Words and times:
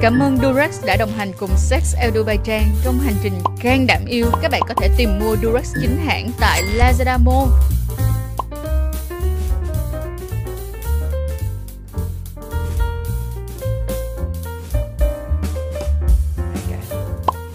Cảm 0.00 0.22
ơn 0.22 0.36
Durex 0.36 0.84
đã 0.84 0.96
đồng 0.96 1.12
hành 1.12 1.32
cùng 1.38 1.50
Sex 1.56 1.96
El 1.96 2.10
Dubai 2.14 2.38
Trang 2.44 2.64
trong 2.84 2.98
hành 2.98 3.14
trình 3.22 3.32
gan 3.62 3.86
đảm 3.86 4.04
yêu. 4.06 4.26
Các 4.42 4.50
bạn 4.50 4.62
có 4.68 4.74
thể 4.74 4.88
tìm 4.96 5.18
mua 5.18 5.36
Durex 5.42 5.74
chính 5.80 5.96
hãng 6.06 6.30
tại 6.40 6.62
Lazada 6.62 7.18
Mall. 7.18 7.50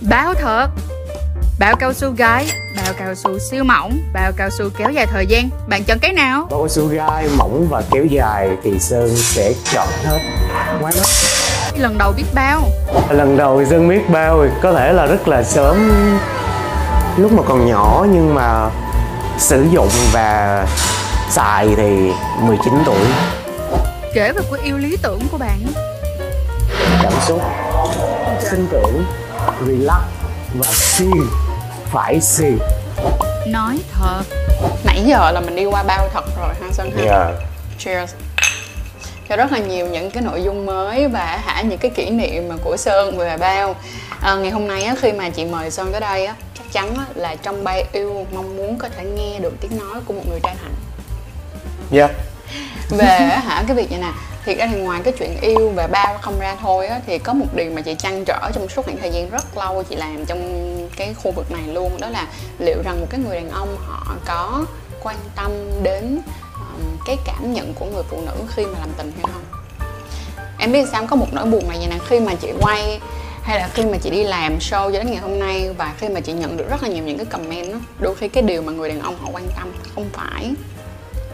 Báo 0.09 0.33
thật 0.33 0.67
Bao 1.59 1.75
cao 1.75 1.93
su 1.93 2.11
gái, 2.11 2.47
bao 2.77 2.93
cao 2.97 3.15
su 3.15 3.39
siêu 3.39 3.63
mỏng, 3.63 3.99
bao 4.13 4.31
cao 4.37 4.49
su 4.49 4.69
kéo 4.77 4.91
dài 4.91 5.05
thời 5.05 5.25
gian 5.27 5.49
Bạn 5.67 5.83
chọn 5.83 5.99
cái 6.01 6.13
nào? 6.13 6.47
bao 6.51 6.59
cao 6.59 6.67
su 6.67 6.87
gai 6.87 7.27
mỏng 7.37 7.67
và 7.69 7.83
kéo 7.91 8.05
dài 8.05 8.49
thì 8.63 8.79
sơn 8.79 9.09
sẽ 9.15 9.53
chọn 9.73 9.87
hết 10.03 10.19
quá 10.81 10.91
mắt 10.95 11.24
Lần 11.77 11.97
đầu 11.97 12.13
biết 12.17 12.25
bao. 12.33 12.61
Lần 13.09 13.37
đầu 13.37 13.59
thì 13.59 13.65
sơn 13.69 13.89
biết 13.89 14.09
bao 14.09 14.43
thì 14.43 14.49
có 14.61 14.73
thể 14.73 14.93
là 14.93 15.05
rất 15.05 15.27
là 15.27 15.43
sớm. 15.43 15.91
Lúc 17.17 17.31
mà 17.33 17.43
còn 17.47 17.67
nhỏ 17.67 18.05
nhưng 18.11 18.35
mà 18.35 18.69
sử 19.37 19.65
dụng 19.71 19.89
và 20.13 20.65
xài 21.29 21.67
thì 21.77 22.11
19 22.41 22.73
tuổi. 22.85 23.05
Kể 24.13 24.31
về 24.31 24.41
cuộc 24.49 24.57
yêu 24.63 24.77
lý 24.77 24.97
tưởng 25.01 25.19
của 25.31 25.37
bạn. 25.37 25.59
Cảm 27.03 27.13
xúc 27.27 27.41
sinh 28.41 28.67
tưởng 28.71 29.05
relax 29.67 30.03
và 30.53 30.65
siêng 30.71 31.27
phải 31.91 32.21
siêng 32.21 32.57
Nói 33.47 33.79
thật. 33.93 34.23
Nãy 34.83 35.03
giờ 35.05 35.31
là 35.31 35.41
mình 35.41 35.55
đi 35.55 35.65
qua 35.65 35.83
bao 35.83 36.09
thật 36.13 36.25
rồi 36.37 36.53
ha 36.61 36.67
Sơn 36.71 36.91
ha? 36.97 37.03
Yeah. 37.03 37.35
cheers 37.77 38.13
cho 39.29 39.35
rất 39.35 39.51
là 39.51 39.59
nhiều 39.59 39.87
những 39.87 40.11
cái 40.11 40.23
nội 40.23 40.43
dung 40.43 40.65
mới 40.65 41.07
và 41.07 41.41
hả 41.45 41.61
những 41.61 41.79
cái 41.79 41.91
kỷ 41.95 42.09
niệm 42.09 42.47
mà 42.47 42.55
của 42.63 42.77
Sơn 42.77 43.17
về 43.17 43.37
bao 43.37 43.75
à, 44.21 44.35
ngày 44.35 44.51
hôm 44.51 44.67
nay 44.67 44.83
á, 44.83 44.95
khi 45.01 45.11
mà 45.11 45.29
chị 45.29 45.45
mời 45.45 45.71
Sơn 45.71 45.91
tới 45.91 46.01
đây 46.01 46.25
á, 46.25 46.35
chắc 46.57 46.71
chắn 46.71 46.95
á, 46.95 47.05
là 47.15 47.35
trong 47.35 47.63
bay 47.63 47.85
yêu 47.91 48.25
mong 48.33 48.57
muốn 48.57 48.77
có 48.77 48.89
thể 48.89 49.03
nghe 49.03 49.39
được 49.39 49.53
tiếng 49.61 49.77
nói 49.77 50.01
của 50.05 50.13
một 50.13 50.23
người 50.29 50.39
trai 50.43 50.55
hạnh 50.63 50.75
yeah. 51.91 52.11
về 52.89 53.17
hả 53.17 53.63
cái 53.67 53.75
việc 53.75 53.91
này 53.91 53.99
nè 53.99 54.11
thiệt 54.45 54.57
ra 54.57 54.67
thì 54.71 54.79
ngoài 54.79 55.01
cái 55.03 55.13
chuyện 55.19 55.37
yêu 55.41 55.71
và 55.75 55.87
bao 55.87 56.17
không 56.21 56.39
ra 56.39 56.55
thôi 56.61 56.87
á, 56.87 56.99
thì 57.05 57.19
có 57.19 57.33
một 57.33 57.45
điều 57.55 57.71
mà 57.71 57.81
chị 57.81 57.95
trăn 57.97 58.25
trở 58.25 58.51
trong 58.53 58.69
suốt 58.69 58.85
khoảng 58.85 58.97
thời 58.97 59.11
gian 59.11 59.29
rất 59.29 59.57
lâu 59.57 59.83
chị 59.83 59.95
làm 59.95 60.25
trong 60.25 60.41
cái 60.95 61.13
khu 61.13 61.31
vực 61.31 61.51
này 61.51 61.63
luôn 61.73 61.91
đó 62.01 62.09
là 62.09 62.27
liệu 62.59 62.77
rằng 62.85 62.99
một 63.01 63.07
cái 63.09 63.19
người 63.19 63.35
đàn 63.35 63.49
ông 63.49 63.77
họ 63.87 64.15
có 64.25 64.65
quan 65.03 65.17
tâm 65.35 65.51
đến 65.83 66.21
cái 67.05 67.17
cảm 67.25 67.53
nhận 67.53 67.73
của 67.73 67.85
người 67.85 68.03
phụ 68.09 68.21
nữ 68.25 68.33
khi 68.55 68.65
mà 68.65 68.79
làm 68.79 68.89
tình 68.97 69.11
hay 69.11 69.33
không? 69.33 69.43
Em 70.59 70.71
biết 70.71 70.87
sao 70.91 71.07
có 71.07 71.15
một 71.15 71.27
nỗi 71.31 71.45
buồn 71.45 71.67
này 71.69 71.77
vậy 71.77 71.87
nè. 71.87 71.97
Khi 72.07 72.19
mà 72.19 72.35
chị 72.35 72.51
quay 72.61 72.99
hay 73.43 73.59
là 73.59 73.69
khi 73.73 73.85
mà 73.85 73.97
chị 73.97 74.09
đi 74.09 74.23
làm 74.23 74.57
show 74.57 74.91
cho 74.91 74.91
đến 74.91 75.05
ngày 75.11 75.21
hôm 75.21 75.39
nay 75.39 75.69
và 75.77 75.93
khi 75.97 76.09
mà 76.09 76.19
chị 76.19 76.33
nhận 76.33 76.57
được 76.57 76.69
rất 76.69 76.83
là 76.83 76.89
nhiều 76.89 77.03
những 77.03 77.17
cái 77.17 77.25
comment 77.25 77.71
đó 77.71 77.77
đôi 77.99 78.15
khi 78.15 78.27
cái 78.27 78.43
điều 78.43 78.61
mà 78.61 78.71
người 78.71 78.89
đàn 78.89 79.01
ông 79.01 79.17
họ 79.21 79.29
quan 79.33 79.47
tâm 79.57 79.71
không 79.95 80.09
phải 80.13 80.53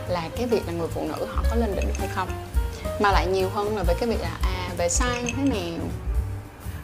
là 0.09 0.30
cái 0.38 0.45
việc 0.45 0.62
là 0.67 0.73
người 0.73 0.88
phụ 0.94 1.02
nữ 1.08 1.25
họ 1.36 1.44
có 1.50 1.56
lên 1.56 1.75
đỉnh 1.75 1.89
hay 2.00 2.08
không, 2.16 2.28
mà 3.00 3.12
lại 3.12 3.28
nhiều 3.28 3.50
hơn 3.50 3.78
là 3.78 3.84
về 3.84 3.94
cái 4.00 4.09
việc 4.09 4.22
là 4.22 4.30
à 4.42 4.69
về 4.78 4.89
sai 4.89 5.23
như 5.23 5.34
thế 5.38 5.44
nào 5.44 5.80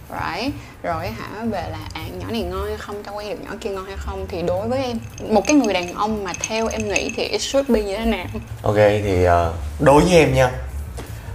right. 0.09 0.53
Rồi 0.83 1.07
hả 1.07 1.27
về 1.51 1.61
là 1.71 1.77
à 1.93 2.01
nhỏ 2.19 2.25
này 2.31 2.41
ngon 2.41 2.67
hay 2.67 2.77
không 2.77 3.03
tao 3.03 3.15
quen 3.15 3.29
được 3.29 3.45
nhỏ 3.45 3.51
kia 3.61 3.69
ngon 3.69 3.85
hay 3.85 3.95
không 3.97 4.25
thì 4.29 4.41
đối 4.41 4.67
với 4.67 4.83
em 4.83 4.97
một 5.29 5.43
cái 5.47 5.55
người 5.55 5.73
đàn 5.73 5.93
ông 5.93 6.23
mà 6.23 6.33
theo 6.47 6.67
em 6.67 6.89
nghĩ 6.89 7.11
thì 7.15 7.23
it 7.23 7.41
should 7.41 7.69
be 7.69 7.81
như 7.81 7.97
thế 7.97 8.05
nào? 8.05 8.25
Ok 8.63 8.75
thì 8.75 9.23
ờ, 9.23 9.53
đối 9.79 10.01
với 10.03 10.13
em 10.17 10.33
nha 10.33 10.51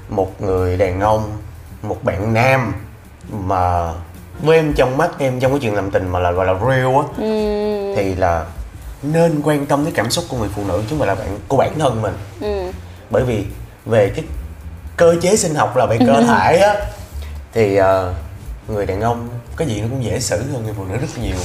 Một 0.09 0.43
người 0.43 0.77
đàn 0.77 1.01
ông 1.01 1.33
Một 1.83 2.05
bạn 2.05 2.35
nam 2.35 2.75
Mà 3.31 3.93
với 4.43 4.57
em 4.57 4.73
trong 4.77 4.97
mắt 4.97 5.11
em 5.19 5.41
trong 5.41 5.51
cái 5.53 5.61
chuyện 5.63 5.75
làm 5.75 5.91
tình 5.91 6.09
mà 6.09 6.19
là 6.19 6.31
gọi 6.33 6.47
là 6.47 6.55
real 6.55 6.95
á 6.97 7.03
Thì 7.97 8.15
là 8.15 8.45
nên 9.03 9.41
quan 9.45 9.67
tâm 9.67 9.85
tới 9.85 9.93
cảm 9.97 10.11
xúc 10.11 10.25
của 10.29 10.37
người 10.37 10.49
phụ 10.57 10.63
nữ 10.69 10.79
chứ 10.81 10.87
không 10.91 10.99
phải 10.99 11.09
là 11.09 11.15
bạn 11.15 11.39
của 11.49 11.57
bản 11.57 11.79
thân 11.79 12.03
mình. 12.03 12.15
Ừ. 12.41 12.73
Bởi 13.11 13.25
vì 13.25 13.45
về 13.87 14.13
cái 14.17 14.25
cơ 14.97 15.17
chế 15.23 15.37
sinh 15.37 15.55
học 15.55 15.77
là 15.77 15.87
về 15.87 15.99
cơ 16.07 16.23
thể 16.29 16.57
á 16.59 16.75
Thì 17.53 17.77
ờ, 17.77 18.15
người 18.69 18.87
đàn 18.87 19.01
ông 19.01 19.29
cái 19.57 19.69
gì 19.69 19.81
nó 19.81 19.87
cũng 19.91 20.05
dễ 20.05 20.21
xử 20.21 20.37
hơn 20.53 20.63
người 20.65 20.75
phụ 20.77 20.85
nữ 20.85 20.97
rất 20.97 21.09
nhiều 21.23 21.37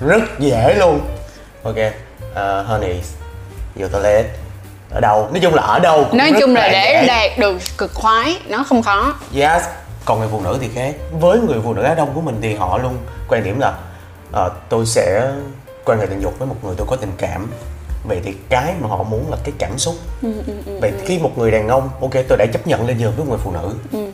Rất 0.00 0.22
dễ 0.38 0.74
luôn 0.74 1.00
Ok 1.62 1.76
uh, 1.76 2.66
Honey 2.66 3.00
Vô 3.74 3.88
toilet 3.88 4.26
ở 4.90 5.00
đâu 5.00 5.28
nói 5.30 5.40
chung 5.42 5.54
là 5.54 5.62
ở 5.62 5.78
đâu 5.78 6.04
cũng 6.10 6.18
nói 6.18 6.32
chung 6.40 6.54
là 6.54 6.66
dễ. 6.66 6.72
để 6.72 7.06
đạt 7.06 7.38
được 7.38 7.58
cực 7.78 7.94
khoái 7.94 8.36
nó 8.48 8.64
không 8.64 8.82
khó 8.82 9.14
Yes, 9.34 9.62
còn 10.04 10.18
người 10.18 10.28
phụ 10.30 10.40
nữ 10.40 10.58
thì 10.60 10.68
khác. 10.74 10.94
Với 11.20 11.40
người 11.40 11.58
phụ 11.64 11.74
nữ 11.74 11.82
Á 11.82 11.94
Đông 11.94 12.14
của 12.14 12.20
mình 12.20 12.38
thì 12.42 12.54
họ 12.54 12.78
luôn 12.78 12.96
quan 13.28 13.44
điểm 13.44 13.60
là 13.60 13.72
ờ, 14.32 14.50
tôi 14.68 14.86
sẽ 14.86 15.32
quan 15.84 16.00
hệ 16.00 16.06
tình 16.06 16.20
dục 16.20 16.38
với 16.38 16.48
một 16.48 16.56
người 16.62 16.74
tôi 16.78 16.86
có 16.90 16.96
tình 16.96 17.12
cảm. 17.18 17.52
Vậy 18.04 18.20
thì 18.24 18.34
cái 18.48 18.74
mà 18.80 18.88
họ 18.88 19.02
muốn 19.02 19.30
là 19.30 19.36
cái 19.44 19.54
cảm 19.58 19.78
xúc. 19.78 19.94
Ừ, 20.22 20.28
Vậy 20.80 20.92
khi 21.06 21.18
một 21.18 21.38
người 21.38 21.50
đàn 21.50 21.68
ông, 21.68 21.90
ok 22.00 22.12
tôi 22.28 22.38
đã 22.38 22.46
chấp 22.52 22.66
nhận 22.66 22.86
lên 22.86 22.98
giường 22.98 23.12
với 23.16 23.26
một 23.26 23.30
người 23.30 23.40
phụ 23.44 23.52
nữ. 23.52 23.74
Ừ. 23.92 24.10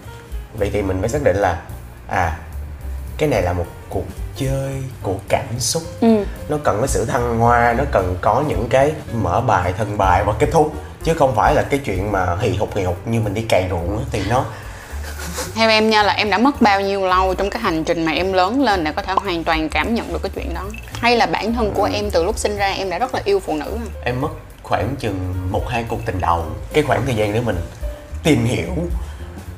Vậy 0.58 0.70
thì 0.72 0.82
mình 0.82 0.96
phải 1.00 1.08
xác 1.08 1.22
định 1.22 1.36
là 1.36 1.60
à 2.10 2.38
cái 3.18 3.28
này 3.28 3.42
là 3.42 3.52
một 3.52 3.66
cuộc 3.88 4.04
chơi 4.36 4.82
của 5.02 5.14
cảm 5.28 5.58
xúc. 5.58 5.82
Ừ. 6.00 6.24
Nó 6.48 6.56
cần 6.64 6.78
có 6.80 6.86
sự 6.86 7.04
thăng 7.04 7.38
hoa, 7.38 7.74
nó 7.78 7.84
cần 7.92 8.16
có 8.20 8.44
những 8.48 8.66
cái 8.70 8.92
mở 9.12 9.40
bài, 9.40 9.72
thân 9.78 9.98
bài 9.98 10.24
và 10.24 10.32
kết 10.38 10.48
thúc. 10.52 10.74
Chứ 11.04 11.14
không 11.14 11.34
phải 11.36 11.54
là 11.54 11.62
cái 11.62 11.80
chuyện 11.84 12.12
mà 12.12 12.36
hì 12.40 12.56
hục 12.56 12.76
hì 12.76 12.82
hục 12.82 13.06
như 13.06 13.20
mình 13.20 13.34
đi 13.34 13.42
cày 13.42 13.66
ruộng 13.70 14.04
thì 14.12 14.22
nó 14.28 14.44
theo 15.54 15.70
em 15.70 15.90
nha 15.90 16.02
là 16.02 16.12
em 16.12 16.30
đã 16.30 16.38
mất 16.38 16.60
bao 16.60 16.80
nhiêu 16.80 17.06
lâu 17.06 17.34
trong 17.34 17.50
cái 17.50 17.62
hành 17.62 17.84
trình 17.84 18.04
mà 18.04 18.12
em 18.12 18.32
lớn 18.32 18.62
lên 18.62 18.84
để 18.84 18.92
có 18.92 19.02
thể 19.02 19.12
hoàn 19.12 19.44
toàn 19.44 19.68
cảm 19.68 19.94
nhận 19.94 20.12
được 20.12 20.22
cái 20.22 20.30
chuyện 20.34 20.54
đó? 20.54 20.64
Hay 20.92 21.16
là 21.16 21.26
bản 21.26 21.54
thân 21.54 21.72
của 21.74 21.88
em 21.92 22.10
từ 22.10 22.24
lúc 22.24 22.38
sinh 22.38 22.56
ra 22.56 22.66
em 22.66 22.90
đã 22.90 22.98
rất 22.98 23.14
là 23.14 23.20
yêu 23.24 23.40
phụ 23.40 23.56
nữ 23.56 23.78
em 24.04 24.20
mất 24.20 24.28
khoảng 24.62 24.96
chừng 24.96 25.34
một 25.50 25.68
hai 25.68 25.84
cuộc 25.88 26.00
tình 26.06 26.20
đầu. 26.20 26.44
Cái 26.72 26.84
khoảng 26.84 27.06
thời 27.06 27.14
gian 27.14 27.32
để 27.32 27.40
mình 27.40 27.56
tìm 28.22 28.44
hiểu 28.44 28.74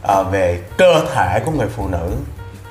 ờ, 0.02 0.24
về 0.24 0.60
cơ 0.78 1.04
thể 1.14 1.40
của 1.44 1.50
người 1.50 1.68
phụ 1.76 1.88
nữ 1.88 2.10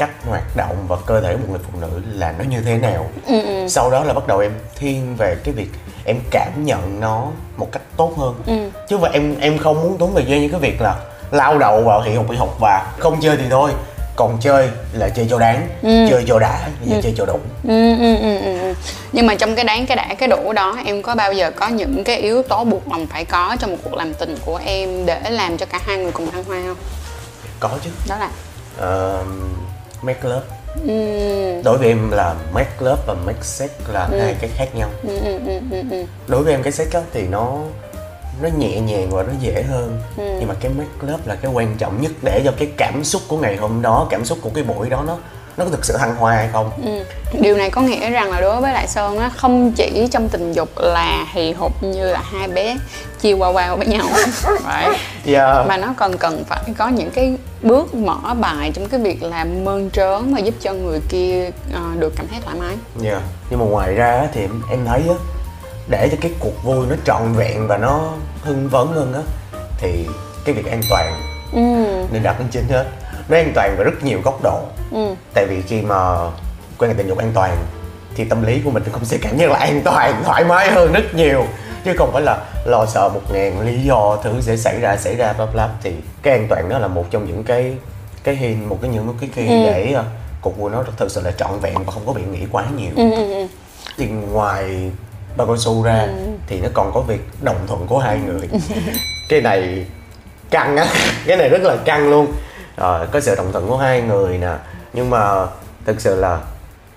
cách 0.01 0.25
hoạt 0.29 0.55
động 0.55 0.75
và 0.87 0.97
cơ 1.05 1.21
thể 1.21 1.33
của 1.33 1.39
một 1.39 1.47
người 1.49 1.59
phụ 1.71 1.79
nữ 1.81 2.01
là 2.13 2.33
nó 2.37 2.43
như 2.43 2.61
thế 2.61 2.77
nào. 2.77 3.09
Sau 3.69 3.91
đó 3.91 4.03
là 4.03 4.13
bắt 4.13 4.27
đầu 4.27 4.39
em 4.39 4.51
thiên 4.75 5.15
về 5.15 5.35
cái 5.43 5.53
việc 5.53 5.69
em 6.05 6.17
cảm 6.31 6.65
nhận 6.65 6.99
nó 6.99 7.27
một 7.57 7.71
cách 7.71 7.81
tốt 7.97 8.13
hơn. 8.17 8.71
Chứ 8.89 8.97
mà 8.97 9.09
em 9.13 9.35
em 9.39 9.57
không 9.57 9.81
muốn 9.81 9.97
tốn 9.97 10.13
thời 10.15 10.25
gian 10.25 10.41
như 10.41 10.49
cái 10.49 10.59
việc 10.59 10.81
là 10.81 10.95
lao 11.31 11.57
đầu 11.57 11.81
vào 11.81 12.01
hì 12.01 12.15
hục 12.15 12.31
hì 12.31 12.37
hục 12.37 12.59
và 12.59 12.93
không 12.99 13.21
chơi 13.21 13.37
thì 13.37 13.43
thôi. 13.49 13.71
Còn 14.15 14.37
chơi 14.41 14.69
là 14.93 15.09
chơi 15.09 15.27
cho 15.29 15.39
đáng 15.39 15.67
chơi 15.83 16.23
cho 16.27 16.39
đã 16.39 16.69
và 16.85 16.97
chơi 17.03 17.13
cho 17.17 17.25
đủ. 17.25 17.39
Ừ, 17.67 17.97
ừ, 17.99 18.17
ừ, 18.17 18.37
ừ, 18.37 18.59
ừ. 18.59 18.73
nhưng 19.11 19.27
mà 19.27 19.35
trong 19.35 19.55
cái 19.55 19.65
đáng 19.65 19.85
cái 19.85 19.97
đã 19.97 20.15
cái 20.17 20.29
đủ 20.29 20.53
đó 20.53 20.77
em 20.85 21.01
có 21.01 21.15
bao 21.15 21.33
giờ 21.33 21.51
có 21.51 21.67
những 21.67 22.03
cái 22.03 22.17
yếu 22.17 22.43
tố 22.43 22.63
buộc 22.63 22.87
lòng 22.87 23.07
phải 23.07 23.25
có 23.25 23.55
trong 23.59 23.71
một 23.71 23.77
cuộc 23.83 23.93
làm 23.93 24.13
tình 24.13 24.37
của 24.45 24.59
em 24.65 25.05
để 25.05 25.29
làm 25.29 25.57
cho 25.57 25.65
cả 25.65 25.79
hai 25.85 25.97
người 25.97 26.11
cùng 26.11 26.31
thăng 26.31 26.43
hoa 26.43 26.61
không? 26.67 26.77
Có 27.59 27.69
chứ. 27.83 27.89
Đó 28.09 28.17
là? 28.17 28.29
Uh, 28.79 29.27
make 30.01 30.29
love 30.29 30.45
ừ, 30.87 31.61
đối 31.63 31.77
với 31.77 31.87
em 31.87 32.11
là 32.11 32.35
make 32.53 32.71
love 32.79 33.01
và 33.07 33.13
make 33.25 33.41
sex 33.41 33.69
là 33.87 34.07
hai 34.19 34.35
cái 34.41 34.49
khác 34.55 34.75
nhau. 34.75 34.89
Ừ, 35.03 35.17
ừ, 35.25 35.39
ừ, 35.47 35.59
ừ, 35.71 35.83
ừ. 35.91 36.05
đối 36.27 36.43
với 36.43 36.53
em 36.53 36.63
cái 36.63 36.71
sex 36.71 36.93
á, 36.93 37.01
thì 37.13 37.27
nó 37.27 37.57
nó 38.41 38.49
nhẹ 38.57 38.79
nhàng 38.79 39.09
và 39.09 39.23
nó 39.23 39.33
dễ 39.41 39.63
hơn. 39.63 40.01
Nhưng 40.17 40.47
mà 40.47 40.55
cái 40.59 40.71
make 40.77 41.11
love 41.11 41.23
là 41.25 41.35
cái 41.35 41.51
quan 41.51 41.77
trọng 41.77 42.01
nhất 42.01 42.11
để 42.21 42.41
cho 42.45 42.51
cái 42.57 42.67
cảm 42.77 43.03
xúc 43.03 43.21
của 43.27 43.37
ngày 43.37 43.55
hôm 43.55 43.81
đó 43.81 44.07
cảm 44.09 44.25
xúc 44.25 44.37
của 44.41 44.49
cái 44.55 44.63
buổi 44.63 44.89
đó 44.89 45.03
nó 45.07 45.17
nó 45.57 45.65
có 45.65 45.71
thực 45.71 45.85
sự 45.85 45.97
thăng 45.97 46.15
hoa 46.15 46.35
hay 46.35 46.49
không 46.53 46.71
Ừ. 46.85 47.03
Điều 47.41 47.57
này 47.57 47.69
có 47.69 47.81
nghĩa 47.81 48.09
rằng 48.09 48.31
là 48.31 48.41
đối 48.41 48.61
với 48.61 48.73
lại 48.73 48.87
Sơn 48.87 49.19
á 49.19 49.29
không 49.37 49.71
chỉ 49.71 50.07
trong 50.11 50.29
tình 50.29 50.53
dục 50.53 50.69
là 50.77 51.25
hì 51.33 51.51
hục 51.53 51.83
như 51.83 52.11
là 52.11 52.21
hai 52.31 52.47
bé 52.47 52.77
chia 53.21 53.33
qua 53.33 53.49
qua 53.49 53.75
với 53.75 53.87
nhau 53.87 54.05
right? 54.45 54.97
yeah. 55.25 55.67
mà 55.67 55.77
nó 55.77 55.93
còn 55.97 56.17
cần 56.17 56.43
phải 56.47 56.61
có 56.77 56.87
những 56.87 57.11
cái 57.11 57.37
bước 57.61 57.93
mở 57.95 58.33
bài 58.39 58.71
trong 58.73 58.87
cái 58.89 58.99
việc 58.99 59.23
làm 59.23 59.65
mơn 59.65 59.89
trớn 59.89 60.31
mà 60.33 60.39
giúp 60.39 60.53
cho 60.61 60.73
người 60.73 60.99
kia 61.09 61.49
ờ, 61.73 61.81
được 61.99 62.13
cảm 62.17 62.27
thấy 62.27 62.39
thoải 62.45 62.55
mái 62.59 62.75
yeah. 63.09 63.21
nhưng 63.49 63.59
mà 63.59 63.65
ngoài 63.65 63.93
ra 63.93 64.27
thì 64.33 64.41
em, 64.41 64.61
em 64.71 64.85
thấy 64.85 65.01
á 65.09 65.15
để 65.89 66.09
cho 66.11 66.17
cái 66.21 66.31
cuộc 66.39 66.63
vui 66.63 66.85
nó 66.89 66.95
trọn 67.05 67.33
vẹn 67.33 67.67
và 67.67 67.77
nó 67.77 68.11
hưng 68.41 68.69
phấn 68.71 68.87
hơn 68.87 69.13
á 69.13 69.21
thì 69.77 70.05
cái 70.45 70.55
việc 70.55 70.71
an 70.71 70.81
toàn 70.89 71.21
ừ. 71.53 71.59
nên 72.13 72.23
đặt 72.23 72.39
lên 72.39 72.47
trên 72.51 72.63
hết 72.69 72.85
nó 73.29 73.37
an 73.37 73.51
toàn 73.55 73.75
về 73.77 73.83
rất 73.83 74.03
nhiều 74.03 74.21
góc 74.23 74.39
độ. 74.43 74.61
Ừ. 74.91 75.15
tại 75.33 75.45
vì 75.49 75.61
khi 75.61 75.81
mà 75.81 75.95
quan 76.77 76.91
hệ 76.91 76.97
tình 76.97 77.07
dục 77.07 77.17
an 77.17 77.31
toàn 77.33 77.57
thì 78.15 78.23
tâm 78.23 78.43
lý 78.43 78.61
của 78.65 78.71
mình 78.71 78.83
cũng 78.91 79.05
sẽ 79.05 79.17
cảm 79.21 79.37
giác 79.37 79.51
là 79.51 79.59
an 79.59 79.81
toàn 79.85 80.23
thoải 80.23 80.43
mái 80.43 80.71
hơn 80.71 80.93
rất 80.93 81.15
nhiều. 81.15 81.45
Chứ 81.85 81.93
không 81.97 82.11
phải 82.13 82.21
là 82.21 82.37
lo 82.65 82.85
sợ 82.85 83.09
một 83.13 83.21
ngàn 83.33 83.59
lý 83.59 83.83
do 83.83 84.17
thứ 84.23 84.41
sẽ 84.41 84.57
xảy 84.57 84.79
ra 84.79 84.97
xảy 84.97 85.15
ra 85.15 85.33
bla 85.33 85.45
bla. 85.45 85.69
Thì 85.83 85.93
cái 86.21 86.33
an 86.33 86.47
toàn 86.49 86.69
đó 86.69 86.79
là 86.79 86.87
một 86.87 87.05
trong 87.11 87.25
những 87.25 87.43
cái 87.43 87.73
cái 88.23 88.35
hin 88.35 88.69
một 88.69 88.77
cái 88.81 88.91
những 88.91 89.15
cái 89.21 89.29
khi 89.33 89.47
để 89.47 89.95
uh, 89.99 90.05
cuộc 90.41 90.57
vui 90.57 90.71
nó 90.71 90.83
thực 90.97 91.11
sự 91.11 91.21
là 91.21 91.31
trọn 91.31 91.59
vẹn 91.61 91.75
và 91.85 91.91
không 91.91 92.03
có 92.05 92.13
bị 92.13 92.21
nghĩ 92.31 92.45
quá 92.51 92.65
nhiều. 92.77 92.91
Ừ, 92.95 93.11
ừ, 93.11 93.33
ừ. 93.33 93.47
thì 93.97 94.07
ngoài 94.07 94.91
bao 95.37 95.47
cao 95.47 95.57
su 95.57 95.83
ra 95.83 96.07
thì 96.47 96.61
nó 96.61 96.69
còn 96.73 96.91
có 96.93 97.01
việc 97.01 97.21
đồng 97.41 97.67
thuận 97.67 97.87
của 97.87 97.99
hai 97.99 98.19
người. 98.19 98.49
Cái 99.29 99.41
này 99.41 99.85
căng 100.49 100.77
á. 100.77 100.87
Cái 101.25 101.37
này 101.37 101.49
rất 101.49 101.61
là 101.61 101.75
căng 101.85 102.09
luôn 102.09 102.27
Ờ, 102.75 103.07
có 103.11 103.19
sự 103.19 103.35
đồng 103.35 103.51
thuận 103.51 103.67
của 103.67 103.77
hai 103.77 104.01
người 104.01 104.37
nè. 104.37 104.53
Nhưng 104.93 105.09
mà 105.09 105.47
thực 105.85 106.01
sự 106.01 106.15
là 106.15 106.39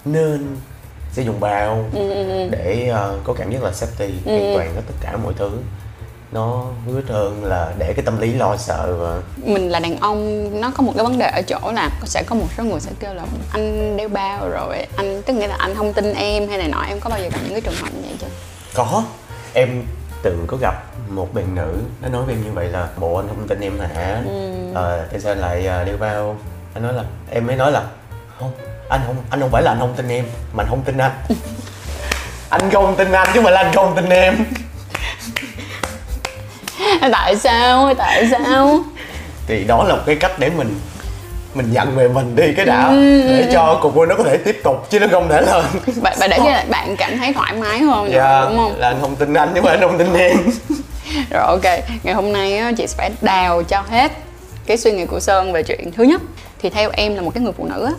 nên 0.05 0.57
sử 1.13 1.23
dụng 1.23 1.41
bao 1.41 1.85
để 2.51 2.89
ờ, 2.93 3.19
có 3.25 3.35
cảm 3.39 3.53
giác 3.53 3.63
là 3.63 3.71
safety 3.71 4.11
an 4.27 4.53
toàn 4.55 4.75
hết 4.75 4.83
tất 4.87 4.95
cả 5.01 5.17
mọi 5.17 5.33
thứ. 5.37 5.51
Nó 6.33 6.65
quyết 6.87 7.09
hơn 7.09 7.45
là 7.45 7.73
để 7.79 7.93
cái 7.97 8.05
tâm 8.05 8.21
lý 8.21 8.33
lo 8.33 8.57
sợ 8.57 8.97
và 8.99 9.23
mình 9.37 9.71
là 9.71 9.81
đàn 9.81 9.99
ông 10.01 10.51
nó 10.61 10.73
có 10.77 10.83
một 10.83 10.93
cái 10.97 11.05
vấn 11.05 11.19
đề 11.19 11.27
ở 11.27 11.43
chỗ 11.43 11.73
là 11.75 11.91
sẽ 12.05 12.23
có 12.27 12.35
một 12.35 12.47
số 12.57 12.65
người 12.65 12.81
sẽ 12.81 12.91
kêu 13.01 13.15
là 13.15 13.23
anh 13.53 13.97
đeo 13.97 14.09
bao 14.09 14.49
rồi 14.49 14.87
anh 14.97 15.23
tức 15.23 15.33
nghĩa 15.33 15.47
là 15.47 15.57
anh 15.59 15.75
không 15.75 15.93
tin 15.93 16.13
em 16.15 16.49
hay 16.49 16.59
này 16.59 16.69
nọ. 16.69 16.85
Em 16.89 17.01
có 17.01 17.11
bao 17.11 17.19
giờ 17.19 17.29
gặp 17.29 17.39
những 17.45 17.53
cái 17.53 17.61
trường 17.61 17.75
hợp 17.75 17.89
như 17.95 18.01
vậy 18.03 18.17
chưa? 18.21 18.27
Có. 18.75 19.05
Em 19.55 19.83
từng 20.23 20.45
có 20.47 20.57
gặp 20.61 20.75
một 21.09 21.35
bạn 21.35 21.55
nữ 21.55 21.75
nó 22.03 22.09
nói 22.09 22.23
với 22.23 22.35
em 22.35 22.45
như 22.45 22.53
vậy 22.53 22.69
là 22.69 22.89
bộ 22.97 23.17
anh 23.17 23.29
không 23.29 23.49
tin 23.49 23.61
em 23.61 23.73
hả? 23.95 24.23
Ờ 24.75 25.07
tại 25.11 25.21
sao 25.21 25.35
lại 25.35 25.67
ờ, 25.67 25.85
đeo 25.85 25.97
bao. 25.97 26.37
Anh 26.75 26.83
nói 26.83 26.93
là 26.93 27.03
em 27.31 27.47
mới 27.47 27.57
nói 27.57 27.73
là 27.73 27.83
không 28.39 28.53
anh 28.89 29.01
không 29.07 29.17
anh 29.31 29.41
không 29.41 29.51
phải 29.51 29.63
là 29.63 29.71
anh 29.71 29.79
không 29.81 29.95
tin 29.97 30.09
em 30.09 30.25
mà 30.53 30.63
anh 30.63 30.71
không 30.71 30.83
tin 30.85 30.99
anh. 30.99 31.13
Anh 32.51 32.71
không 32.71 32.97
tin 32.97 33.13
anh 33.13 33.29
chứ 33.35 33.41
phải 33.43 33.53
là 33.53 33.61
anh 33.61 33.73
không 33.75 33.97
tin 33.97 34.09
em. 34.09 34.37
Tại 37.13 37.37
sao? 37.37 37.95
Tại 37.95 38.29
sao? 38.31 38.81
Thì 39.47 39.65
đó 39.65 39.85
là 39.85 39.95
một 39.95 40.03
cái 40.07 40.17
cách 40.17 40.39
để 40.39 40.51
mình 40.51 40.81
mình 41.55 41.73
nhận 41.73 41.97
về 41.97 42.09
mình 42.09 42.37
đi 42.37 42.53
cái 42.57 42.67
đã 42.67 42.91
để 43.29 43.51
cho 43.53 43.79
cuộc 43.83 43.95
vui 43.95 44.07
nó 44.07 44.15
có 44.15 44.25
thể 44.25 44.37
tiếp 44.37 44.61
tục 44.65 44.87
chứ 44.91 45.01
nó 45.01 45.07
không 45.11 45.29
thể 45.29 45.41
là 45.41 45.63
bạn 46.03 46.17
bạn 46.21 46.31
để 46.31 46.39
cho 46.39 46.63
bạn 46.71 46.97
cảm 46.97 47.19
thấy 47.19 47.33
thoải 47.33 47.53
mái 47.53 47.79
hơn 47.79 48.11
dạ 48.13 48.45
đúng 48.49 48.57
không? 48.57 48.75
là 48.77 48.89
anh 48.89 48.97
không 49.01 49.17
tin 49.17 49.35
anh 49.35 49.49
chứ 49.49 49.61
không 49.61 49.65
phải 49.65 49.77
anh 49.77 49.89
không 49.89 49.99
tin 49.99 50.15
em 50.15 50.37
rồi 51.31 51.43
ok 51.43 51.65
ngày 52.03 52.15
hôm 52.15 52.33
nay 52.33 52.57
á, 52.59 52.73
chị 52.77 52.87
sẽ 52.87 53.11
đào 53.21 53.63
cho 53.63 53.81
hết 53.81 54.13
cái 54.67 54.77
suy 54.77 54.93
nghĩ 54.93 55.07
của 55.07 55.21
sơn 55.21 55.53
về 55.53 55.63
chuyện 55.63 55.93
thứ 55.93 56.05
nhất. 56.05 56.23
Thì 56.59 56.71
theo 56.71 56.91
em 56.93 57.15
là 57.15 57.23
một 57.23 57.31
cái 57.35 57.43
người 57.43 57.53
phụ 57.53 57.67
nữ 57.67 57.85
á 57.85 57.93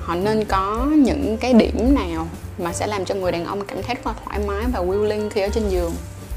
họ 0.00 0.14
nên 0.14 0.44
có 0.44 0.86
những 0.96 1.36
cái 1.40 1.52
điểm 1.52 1.94
nào 1.94 2.28
mà 2.58 2.72
sẽ 2.72 2.86
làm 2.86 3.04
cho 3.04 3.14
người 3.14 3.32
đàn 3.32 3.44
ông 3.44 3.64
cảm 3.64 3.82
thấy 3.82 3.94
rất 3.94 4.06
là 4.06 4.12
thoải 4.24 4.38
mái 4.46 4.64
và 4.72 4.80
willing 4.80 5.30
khi 5.30 5.40
ở 5.40 5.48
trên 5.54 5.68
giường? 5.68 5.92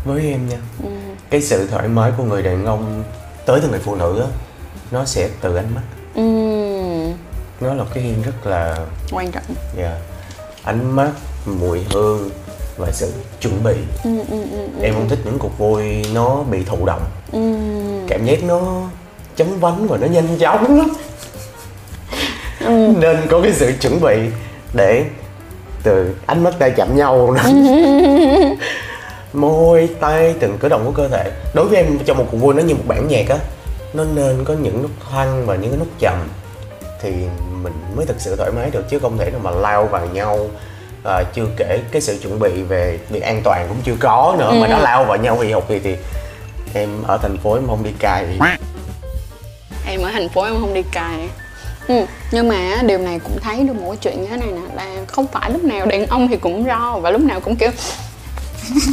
Với 0.05 0.29
em 0.29 0.49
nha 0.49 0.57
cái 1.29 1.41
sự 1.41 1.67
thoải 1.67 1.87
mái 1.87 2.11
của 2.17 2.23
người 2.23 2.41
đàn 2.41 2.65
ông 2.65 3.03
tới 3.45 3.59
từ 3.61 3.69
người 3.69 3.79
phụ 3.79 3.95
nữ 3.95 4.19
á 4.21 4.27
nó 4.91 5.05
sẽ 5.05 5.29
từ 5.41 5.55
ánh 5.55 5.75
mắt. 5.75 5.81
Ừm, 6.15 7.13
nó 7.59 7.73
là 7.73 7.83
cái 7.93 8.03
hiên 8.03 8.21
rất 8.21 8.47
là 8.47 8.77
quan 9.11 9.31
trọng. 9.31 9.43
Dạ 9.77 9.97
ánh 10.63 10.91
mắt 10.95 11.11
mùi 11.45 11.83
hương 11.89 12.29
và 12.77 12.91
sự 12.91 13.11
chuẩn 13.41 13.63
bị. 13.63 13.73
Em 14.81 14.93
không 14.93 15.09
thích 15.09 15.19
những 15.25 15.39
cuộc 15.39 15.57
vui 15.57 16.05
nó 16.13 16.43
bị 16.51 16.63
thụ 16.63 16.77
động. 16.85 17.01
Cảm 18.07 18.25
giác 18.25 18.43
nó 18.43 18.89
chóng 19.35 19.59
vánh 19.59 19.87
và 19.87 19.97
nó 19.97 20.07
nhanh 20.07 20.37
chóng 20.39 20.77
lắm. 20.77 20.93
Nên 22.99 23.17
có 23.29 23.41
cái 23.41 23.53
sự 23.53 23.73
chuẩn 23.81 24.01
bị 24.01 24.17
để 24.73 25.05
từ 25.83 26.15
ánh 26.25 26.43
mắt 26.43 26.53
tay 26.59 26.71
chạm 26.71 26.97
nhau 26.97 27.35
nè 27.35 27.41
môi 29.33 29.89
tay 29.99 30.35
từng 30.39 30.57
cử 30.57 30.69
động 30.69 30.85
của 30.85 30.91
cơ 30.91 31.07
thể. 31.07 31.31
Đối 31.53 31.67
với 31.67 31.77
em 31.77 31.97
trong 32.05 32.17
một 32.17 32.25
cuộc 32.31 32.37
vui 32.37 32.53
nó 32.53 32.61
như 32.61 32.75
một 32.75 32.83
bản 32.87 33.07
nhạc 33.07 33.29
á 33.29 33.37
nó 33.95 34.03
nên 34.03 34.43
có 34.43 34.53
những 34.53 34.81
nút 34.81 34.91
thăng 35.11 35.45
và 35.45 35.55
những 35.55 35.71
cái 35.71 35.79
nút 35.79 35.87
chậm 35.99 36.27
thì 37.01 37.11
mình 37.63 37.73
mới 37.95 38.05
thực 38.05 38.15
sự 38.19 38.35
thoải 38.35 38.51
mái 38.51 38.69
được 38.69 38.89
chứ 38.89 38.99
không 38.99 39.17
thể 39.17 39.31
nào 39.31 39.39
mà 39.43 39.51
lao 39.51 39.85
vào 39.85 40.05
nhau 40.13 40.47
à, 41.05 41.23
chưa 41.33 41.47
kể 41.57 41.79
cái 41.91 42.01
sự 42.01 42.19
chuẩn 42.21 42.39
bị 42.39 42.61
về 42.61 42.99
việc 43.09 43.21
an 43.21 43.41
toàn 43.43 43.65
cũng 43.69 43.77
chưa 43.83 43.95
có 43.99 44.35
nữa 44.39 44.51
mà 44.61 44.67
nó 44.67 44.77
lao 44.77 45.05
vào 45.05 45.17
nhau 45.17 45.35
vì 45.35 45.51
học 45.51 45.69
gì 45.69 45.79
thì 45.83 45.95
em 46.73 46.89
ở 47.07 47.17
thành 47.17 47.37
phố 47.37 47.53
em 47.53 47.67
không 47.67 47.83
đi 47.83 47.91
cài. 47.99 48.25
Em 49.87 50.01
ở 50.01 50.11
thành 50.11 50.29
phố 50.29 50.43
em 50.43 50.53
không 50.59 50.73
đi 50.73 50.81
cài. 50.91 51.29
Ừ. 51.87 52.05
nhưng 52.31 52.49
mà 52.49 52.81
điều 52.85 52.97
này 52.97 53.19
cũng 53.19 53.39
thấy 53.41 53.63
được 53.63 53.73
một 53.73 53.89
cái 53.89 53.97
chuyện 54.01 54.21
như 54.21 54.27
thế 54.27 54.37
này 54.37 54.47
nè 54.51 54.61
là 54.75 55.05
không 55.07 55.27
phải 55.27 55.51
lúc 55.51 55.63
nào 55.63 55.85
đàn 55.85 56.07
ông 56.07 56.27
thì 56.27 56.37
cũng 56.37 56.65
ro 56.65 56.97
và 56.97 57.11
lúc 57.11 57.21
nào 57.21 57.39
cũng 57.39 57.55
kiểu 57.55 57.69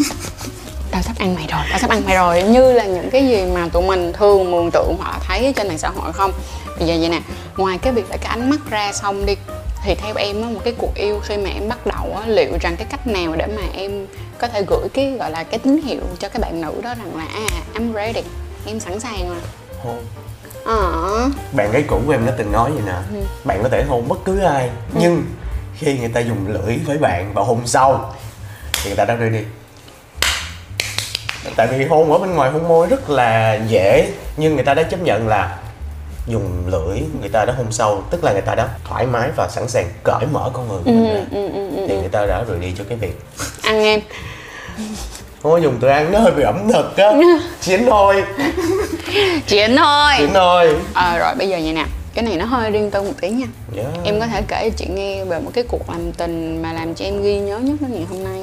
tao 0.90 1.02
sắp 1.02 1.18
ăn 1.18 1.34
mày 1.34 1.46
rồi 1.50 1.60
tao 1.70 1.78
sắp 1.78 1.90
ăn 1.90 2.02
mày 2.06 2.16
rồi 2.16 2.42
như 2.42 2.72
là 2.72 2.84
những 2.84 3.10
cái 3.10 3.28
gì 3.28 3.44
mà 3.54 3.68
tụi 3.72 3.82
mình 3.82 4.12
thường 4.12 4.50
mường 4.50 4.70
tượng 4.70 4.96
là 5.00 5.18
thấy 5.28 5.52
trên 5.56 5.68
mạng 5.68 5.78
xã 5.78 5.88
hội 5.88 6.12
không? 6.12 6.32
Bây 6.78 6.88
giờ 6.88 6.96
vậy 7.00 7.08
nè 7.08 7.20
ngoài 7.56 7.78
cái 7.78 7.92
việc 7.92 8.10
là 8.10 8.16
cái 8.16 8.30
ánh 8.30 8.50
mắt 8.50 8.60
ra 8.70 8.92
xong 8.92 9.26
đi 9.26 9.36
thì 9.84 9.94
theo 9.94 10.14
em 10.16 10.42
á 10.42 10.48
một 10.48 10.60
cái 10.64 10.74
cuộc 10.78 10.94
yêu 10.94 11.20
khi 11.24 11.36
mà 11.36 11.50
em 11.50 11.68
bắt 11.68 11.86
đầu 11.86 12.16
á 12.16 12.26
liệu 12.26 12.58
rằng 12.60 12.76
cái 12.76 12.86
cách 12.90 13.06
nào 13.06 13.36
để 13.36 13.46
mà 13.46 13.62
em 13.74 14.06
có 14.38 14.48
thể 14.48 14.64
gửi 14.68 14.88
cái 14.94 15.10
gọi 15.10 15.30
là 15.30 15.44
cái 15.44 15.58
tín 15.58 15.80
hiệu 15.84 16.02
cho 16.18 16.28
cái 16.28 16.40
bạn 16.40 16.60
nữ 16.60 16.80
đó 16.82 16.94
rằng 16.94 17.16
là 17.16 17.26
à 17.34 17.46
I'm 17.74 17.92
ready 17.92 18.22
em 18.66 18.80
sẵn 18.80 19.00
sàng 19.00 19.28
rồi. 19.28 19.38
Hôn. 19.82 20.04
Ờ. 20.64 21.30
Bạn 21.52 21.72
gái 21.72 21.84
cũ 21.88 22.00
của 22.06 22.12
em 22.12 22.26
đã 22.26 22.32
từng 22.38 22.52
nói 22.52 22.70
vậy 22.70 22.82
nè. 22.86 23.22
Bạn 23.44 23.62
có 23.62 23.68
thể 23.68 23.84
hôn 23.88 24.08
bất 24.08 24.24
cứ 24.24 24.40
ai 24.40 24.70
nhưng 24.92 25.24
khi 25.78 25.98
người 25.98 26.08
ta 26.08 26.20
dùng 26.20 26.46
lưỡi 26.48 26.78
với 26.86 26.98
bạn 26.98 27.34
và 27.34 27.42
hôn 27.42 27.60
sau 27.66 28.14
thì 28.82 28.90
người 28.90 28.96
ta 28.96 29.04
đã 29.04 29.16
ready. 29.16 29.44
Tại 31.56 31.66
vì 31.66 31.84
hôn 31.84 32.12
ở 32.12 32.18
bên 32.18 32.34
ngoài 32.34 32.50
hôn 32.50 32.68
môi 32.68 32.86
rất 32.86 33.10
là 33.10 33.58
dễ 33.68 34.12
nhưng 34.36 34.54
người 34.54 34.64
ta 34.64 34.74
đã 34.74 34.82
chấp 34.82 35.00
nhận 35.00 35.28
là 35.28 35.58
dùng 36.26 36.64
lưỡi 36.66 37.00
người 37.20 37.28
ta 37.32 37.44
đã 37.44 37.54
hôn 37.56 37.72
sâu 37.72 38.02
tức 38.10 38.24
là 38.24 38.32
người 38.32 38.42
ta 38.42 38.54
đã 38.54 38.68
thoải 38.84 39.06
mái 39.06 39.30
và 39.36 39.48
sẵn 39.48 39.68
sàng 39.68 39.86
cởi 40.04 40.26
mở 40.32 40.50
con 40.52 40.68
người 40.68 40.78
của 40.84 40.90
mình 40.90 41.14
ra. 41.14 41.20
thì 41.88 41.96
người 41.96 42.08
ta 42.08 42.26
đã 42.26 42.44
ready 42.48 42.72
cho 42.78 42.84
cái 42.88 42.98
việc 42.98 43.20
ăn 43.62 43.82
em. 43.82 44.00
Không 45.42 45.52
có 45.52 45.58
dùng 45.58 45.78
từ 45.80 45.88
ăn 45.88 46.12
nó 46.12 46.18
hơi 46.18 46.32
bị 46.32 46.42
ẩm 46.42 46.68
thực 46.72 46.96
á. 46.96 47.12
Chiến 47.60 47.86
thôi. 47.86 48.24
Chuyện 49.48 49.76
thôi. 49.76 50.12
Chiến 50.18 50.30
thôi. 50.34 50.76
À, 50.94 51.18
rồi 51.18 51.34
bây 51.34 51.48
giờ 51.48 51.58
vậy 51.62 51.72
nè. 51.72 51.84
Cái 52.14 52.24
này 52.24 52.36
nó 52.36 52.44
hơi 52.44 52.70
riêng 52.70 52.90
tư 52.90 53.02
một 53.02 53.12
tí 53.20 53.30
nha. 53.30 53.46
Yeah. 53.76 53.88
em 54.04 54.20
có 54.20 54.26
thể 54.26 54.42
kể 54.48 54.70
cho 54.70 54.76
chị 54.76 54.86
nghe 54.86 55.24
về 55.24 55.40
một 55.40 55.50
cái 55.54 55.64
cuộc 55.68 55.90
làm 55.90 56.12
tình 56.12 56.62
mà 56.62 56.72
làm 56.72 56.94
cho 56.94 57.04
em 57.04 57.22
ghi 57.22 57.38
nhớ 57.38 57.58
nhất 57.58 57.76
đến 57.80 57.92
ngày 57.92 58.06
hôm 58.10 58.24
nay 58.24 58.40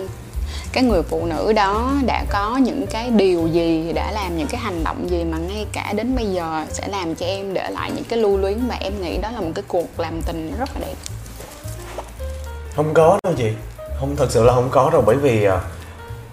cái 0.74 0.84
người 0.84 1.04
phụ 1.04 1.26
nữ 1.26 1.54
đó 1.54 1.94
đã 2.06 2.26
có 2.30 2.58
những 2.58 2.88
cái 2.88 3.10
điều 3.10 3.48
gì 3.48 3.94
đã 3.94 4.12
làm 4.12 4.38
những 4.38 4.48
cái 4.48 4.62
hành 4.62 4.84
động 4.84 5.10
gì 5.10 5.24
mà 5.24 5.38
ngay 5.38 5.66
cả 5.74 5.94
đến 5.96 6.16
bây 6.16 6.26
giờ 6.26 6.66
sẽ 6.70 6.88
làm 6.88 7.16
cho 7.16 7.26
em 7.26 7.54
để 7.54 7.70
lại 7.70 7.92
những 7.96 8.04
cái 8.04 8.20
lưu 8.20 8.38
luyến 8.38 8.68
và 8.68 8.76
em 8.76 9.02
nghĩ 9.02 9.18
đó 9.18 9.32
là 9.32 9.42
một 9.42 9.52
cái 9.56 9.64
cuộc 9.68 10.00
làm 10.00 10.22
tình 10.22 10.54
rất 10.60 10.70
là 10.74 10.88
đẹp? 10.88 10.96
Không 12.76 12.94
có 12.94 13.20
đâu 13.24 13.34
chị. 13.38 13.52
Không 14.00 14.16
thật 14.16 14.28
sự 14.32 14.44
là 14.44 14.54
không 14.54 14.70
có 14.72 14.90
đâu 14.90 15.04
bởi 15.06 15.16
vì 15.16 15.44
à, 15.44 15.60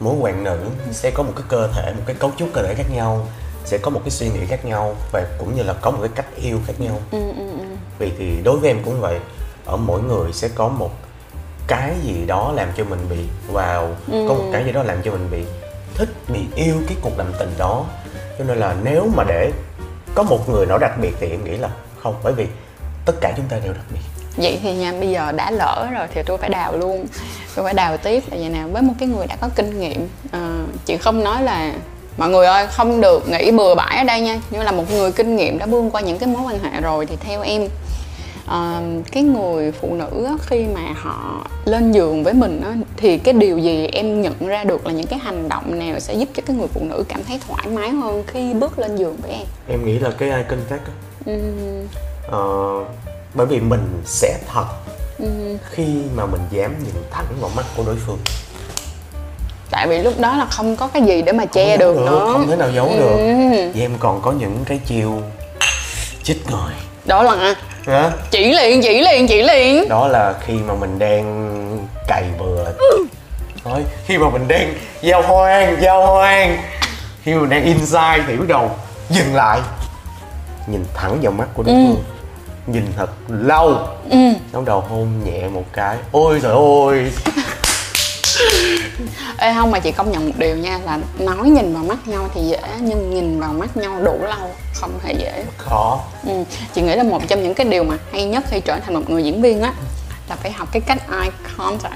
mỗi 0.00 0.16
bạn 0.22 0.44
nữ 0.44 0.58
sẽ 0.92 1.10
có 1.10 1.22
một 1.22 1.32
cái 1.36 1.44
cơ 1.48 1.68
thể 1.74 1.92
một 1.92 2.02
cái 2.06 2.16
cấu 2.18 2.30
trúc 2.36 2.48
cơ 2.52 2.62
thể 2.62 2.74
khác 2.74 2.86
nhau 2.94 3.26
sẽ 3.64 3.78
có 3.78 3.90
một 3.90 4.00
cái 4.04 4.10
suy 4.10 4.28
nghĩ 4.28 4.46
khác 4.48 4.64
nhau 4.64 4.96
và 5.12 5.26
cũng 5.38 5.56
như 5.56 5.62
là 5.62 5.72
có 5.72 5.90
một 5.90 5.98
cái 6.00 6.10
cách 6.14 6.26
yêu 6.36 6.60
khác 6.66 6.72
nhau. 6.78 6.98
Ừ, 7.10 7.18
ừ, 7.36 7.50
ừ. 7.58 7.66
vì 7.98 8.12
thì 8.18 8.36
đối 8.44 8.58
với 8.58 8.70
em 8.70 8.78
cũng 8.84 9.00
vậy 9.00 9.18
ở 9.64 9.76
mỗi 9.76 10.02
người 10.02 10.32
sẽ 10.32 10.48
có 10.48 10.68
một 10.68 10.90
cái 11.66 11.94
gì 12.02 12.24
đó 12.26 12.52
làm 12.56 12.68
cho 12.76 12.84
mình 12.84 13.00
bị 13.10 13.16
vào 13.52 13.88
có 14.10 14.34
một 14.34 14.44
cái 14.52 14.64
gì 14.64 14.72
đó 14.72 14.82
làm 14.82 15.02
cho 15.02 15.10
mình 15.10 15.28
bị 15.30 15.38
thích 15.94 16.08
bị 16.28 16.40
yêu 16.54 16.74
cái 16.88 16.96
cuộc 17.02 17.18
làm 17.18 17.26
tình 17.38 17.54
đó. 17.58 17.84
Cho 18.38 18.44
nên 18.44 18.58
là 18.58 18.74
nếu 18.84 19.10
mà 19.16 19.24
để 19.24 19.52
có 20.14 20.22
một 20.22 20.48
người 20.48 20.66
nào 20.66 20.78
đặc 20.78 20.92
biệt 21.00 21.12
thì 21.20 21.30
em 21.30 21.44
nghĩ 21.44 21.56
là 21.56 21.68
không 22.02 22.14
bởi 22.22 22.32
vì 22.32 22.46
tất 23.04 23.12
cả 23.20 23.32
chúng 23.36 23.46
ta 23.48 23.56
đều 23.64 23.72
đặc 23.72 23.84
biệt. 23.92 24.00
Vậy 24.36 24.58
thì 24.62 24.74
nha 24.74 24.92
bây 24.92 25.10
giờ 25.10 25.32
đã 25.32 25.50
lỡ 25.50 25.88
rồi 25.92 26.06
thì 26.14 26.22
tôi 26.26 26.38
phải 26.38 26.48
đào 26.48 26.76
luôn. 26.76 27.06
Tôi 27.54 27.64
phải 27.64 27.74
đào 27.74 27.96
tiếp 27.96 28.22
là 28.30 28.36
vậy 28.40 28.48
nào. 28.48 28.68
Với 28.68 28.82
một 28.82 28.94
cái 28.98 29.08
người 29.08 29.26
đã 29.26 29.36
có 29.36 29.48
kinh 29.54 29.80
nghiệm 29.80 30.08
à, 30.32 30.58
chị 30.84 30.96
không 30.96 31.24
nói 31.24 31.42
là 31.42 31.72
mọi 32.16 32.28
người 32.28 32.46
ơi 32.46 32.66
không 32.66 33.00
được 33.00 33.28
nghĩ 33.28 33.50
bừa 33.50 33.74
bãi 33.74 33.98
ở 33.98 34.04
đây 34.04 34.20
nha. 34.20 34.40
Nhưng 34.50 34.62
là 34.62 34.72
một 34.72 34.90
người 34.90 35.12
kinh 35.12 35.36
nghiệm 35.36 35.58
đã 35.58 35.66
bươn 35.66 35.90
qua 35.90 36.00
những 36.00 36.18
cái 36.18 36.28
mối 36.28 36.42
quan 36.42 36.58
hệ 36.58 36.80
rồi 36.80 37.06
thì 37.06 37.16
theo 37.20 37.42
em 37.42 37.68
cái 39.12 39.22
người 39.22 39.72
phụ 39.72 39.94
nữ 39.94 40.24
á, 40.24 40.32
khi 40.46 40.64
mà 40.74 40.80
họ 40.96 41.46
lên 41.64 41.92
giường 41.92 42.24
với 42.24 42.34
mình 42.34 42.60
á, 42.64 42.74
thì 42.96 43.18
cái 43.18 43.34
điều 43.34 43.58
gì 43.58 43.86
em 43.86 44.22
nhận 44.22 44.46
ra 44.46 44.64
được 44.64 44.86
là 44.86 44.92
những 44.92 45.06
cái 45.06 45.18
hành 45.18 45.48
động 45.48 45.78
nào 45.78 46.00
sẽ 46.00 46.14
giúp 46.14 46.28
cho 46.36 46.42
cái 46.46 46.56
người 46.56 46.68
phụ 46.74 46.80
nữ 46.84 47.04
cảm 47.08 47.24
thấy 47.24 47.40
thoải 47.48 47.66
mái 47.68 47.90
hơn 47.90 48.22
khi 48.26 48.54
bước 48.54 48.78
lên 48.78 48.96
giường 48.96 49.16
với 49.22 49.30
em? 49.30 49.46
Em 49.68 49.84
nghĩ 49.86 49.98
là 49.98 50.10
cái 50.18 50.30
eye 50.30 50.42
contact 50.42 50.86
á. 50.86 50.92
Ừm, 51.26 51.86
Ờ, 52.30 52.44
bởi 53.34 53.46
vì 53.46 53.60
mình 53.60 54.02
sẽ 54.04 54.38
thật 54.52 54.64
ừm. 55.18 55.56
khi 55.70 55.84
mà 56.16 56.26
mình 56.26 56.40
dám 56.50 56.74
nhìn 56.84 56.94
thẳng 57.10 57.26
vào 57.40 57.50
mắt 57.56 57.66
của 57.76 57.82
đối 57.86 57.96
phương. 58.06 58.18
Tại 59.70 59.86
vì 59.88 59.98
lúc 59.98 60.20
đó 60.20 60.36
là 60.36 60.44
không 60.44 60.76
có 60.76 60.86
cái 60.88 61.02
gì 61.02 61.22
để 61.22 61.32
mà 61.32 61.44
che 61.46 61.76
giấu 61.80 61.94
được 61.94 62.00
nữa. 62.00 62.30
không 62.32 62.46
thể 62.48 62.56
nào 62.56 62.70
giấu 62.74 62.88
được. 62.98 63.16
Ừ. 63.16 63.70
và 63.74 63.80
em 63.80 63.92
còn 63.98 64.20
có 64.22 64.32
những 64.32 64.56
cái 64.64 64.80
chiêu 64.86 65.12
chích 66.22 66.50
người 66.50 66.72
đó 67.04 67.22
là 67.22 67.54
Hả? 67.86 68.10
chỉ 68.30 68.52
liền 68.52 68.82
chỉ 68.82 69.00
liền 69.00 69.26
chỉ 69.26 69.42
liền. 69.42 69.88
Đó 69.88 70.08
là 70.08 70.34
khi 70.46 70.52
mà 70.52 70.74
mình 70.74 70.98
đang 70.98 71.86
cày 72.08 72.24
bừa. 72.38 72.64
Thôi 73.64 73.84
khi 74.06 74.18
mà 74.18 74.30
mình 74.30 74.48
đang 74.48 74.74
giao 75.00 75.22
hoang 75.22 75.76
giao 75.82 76.06
hoang. 76.06 76.58
Khi 77.22 77.34
mà 77.34 77.40
mình 77.40 77.50
đang 77.50 77.64
inside 77.64 78.22
thì 78.26 78.36
bắt 78.36 78.48
đầu 78.48 78.70
dừng 79.10 79.34
lại. 79.34 79.60
Nhìn 80.66 80.84
thẳng 80.94 81.18
vào 81.22 81.32
mắt 81.32 81.48
của 81.54 81.62
đối 81.62 81.74
phương. 81.74 82.04
Nhìn 82.66 82.84
thật 82.96 83.10
lâu. 83.28 83.78
Ừ. 84.10 84.18
bắt 84.52 84.60
đầu 84.66 84.80
hôn 84.80 85.08
nhẹ 85.24 85.48
một 85.48 85.64
cái. 85.72 85.96
Ôi 86.12 86.40
trời 86.42 86.52
ơi 86.52 87.12
Ê 89.38 89.54
không 89.54 89.70
mà 89.70 89.78
chị 89.78 89.92
công 89.92 90.12
nhận 90.12 90.26
một 90.26 90.32
điều 90.38 90.56
nha 90.56 90.78
là 90.84 90.98
nói 91.18 91.48
nhìn 91.48 91.74
vào 91.74 91.84
mắt 91.84 92.08
nhau 92.08 92.28
thì 92.34 92.40
dễ 92.40 92.60
nhưng 92.80 93.10
nhìn 93.10 93.40
vào 93.40 93.52
mắt 93.52 93.76
nhau 93.76 94.00
đủ 94.04 94.18
lâu 94.22 94.50
không 94.74 94.98
hề 95.04 95.12
dễ 95.12 95.44
khó 95.58 96.00
ừ. 96.26 96.44
chị 96.74 96.82
nghĩ 96.82 96.96
là 96.96 97.02
một 97.02 97.28
trong 97.28 97.42
những 97.42 97.54
cái 97.54 97.66
điều 97.66 97.84
mà 97.84 97.96
hay 98.12 98.24
nhất 98.24 98.44
khi 98.50 98.60
trở 98.60 98.78
thành 98.80 98.94
một 98.94 99.10
người 99.10 99.24
diễn 99.24 99.42
viên 99.42 99.62
á 99.62 99.72
là 100.28 100.36
phải 100.36 100.52
học 100.52 100.68
cái 100.72 100.82
cách 100.86 100.98
eye 101.20 101.30
contact 101.56 101.94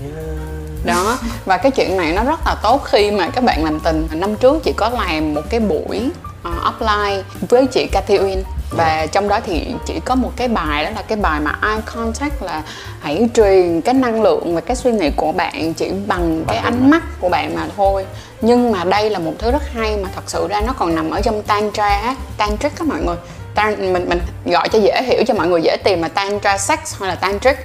yeah. 0.00 0.84
đó 0.84 1.18
và 1.44 1.56
cái 1.56 1.70
chuyện 1.70 1.96
này 1.96 2.12
nó 2.12 2.24
rất 2.24 2.40
là 2.46 2.54
tốt 2.62 2.82
khi 2.84 3.10
mà 3.10 3.30
các 3.30 3.44
bạn 3.44 3.64
làm 3.64 3.80
tình 3.80 4.08
năm 4.12 4.36
trước 4.36 4.62
chị 4.64 4.72
có 4.76 4.88
làm 4.88 5.34
một 5.34 5.42
cái 5.50 5.60
buổi 5.60 6.10
uh, 6.48 6.54
offline 6.64 7.22
với 7.48 7.66
chị 7.66 7.86
Cathy 7.92 8.18
Uyên 8.18 8.42
và 8.72 9.06
trong 9.12 9.28
đó 9.28 9.40
thì 9.46 9.74
chỉ 9.86 10.00
có 10.04 10.14
một 10.14 10.30
cái 10.36 10.48
bài 10.48 10.84
đó 10.84 10.90
là 10.90 11.02
cái 11.02 11.18
bài 11.18 11.40
mà 11.40 11.58
eye 11.62 11.80
contact 11.94 12.42
là 12.42 12.62
hãy 13.00 13.28
truyền 13.34 13.80
cái 13.80 13.94
năng 13.94 14.22
lượng 14.22 14.54
và 14.54 14.60
cái 14.60 14.76
suy 14.76 14.92
nghĩ 14.92 15.10
của 15.16 15.32
bạn 15.32 15.74
chỉ 15.74 15.90
bằng 16.06 16.44
cái 16.48 16.56
ánh 16.56 16.90
mắt 16.90 17.02
của 17.20 17.28
bạn 17.28 17.54
mà 17.54 17.66
thôi. 17.76 18.06
Nhưng 18.40 18.72
mà 18.72 18.84
đây 18.84 19.10
là 19.10 19.18
một 19.18 19.32
thứ 19.38 19.50
rất 19.50 19.62
hay 19.74 19.96
mà 19.96 20.08
thật 20.14 20.22
sự 20.26 20.48
ra 20.48 20.60
nó 20.60 20.72
còn 20.72 20.94
nằm 20.94 21.10
ở 21.10 21.20
trong 21.20 21.42
tantra 21.42 22.14
tantric 22.36 22.72
các 22.76 22.86
mọi 22.86 23.00
người. 23.00 23.16
Tan 23.54 23.92
mình 23.92 24.08
mình 24.08 24.20
gọi 24.44 24.68
cho 24.68 24.78
dễ 24.78 25.02
hiểu 25.02 25.22
cho 25.26 25.34
mọi 25.34 25.48
người 25.48 25.60
dễ 25.62 25.76
tìm 25.84 26.02
là 26.02 26.08
tantra 26.08 26.58
sex 26.58 26.78
hay 27.00 27.08
là 27.08 27.14
tantric 27.14 27.56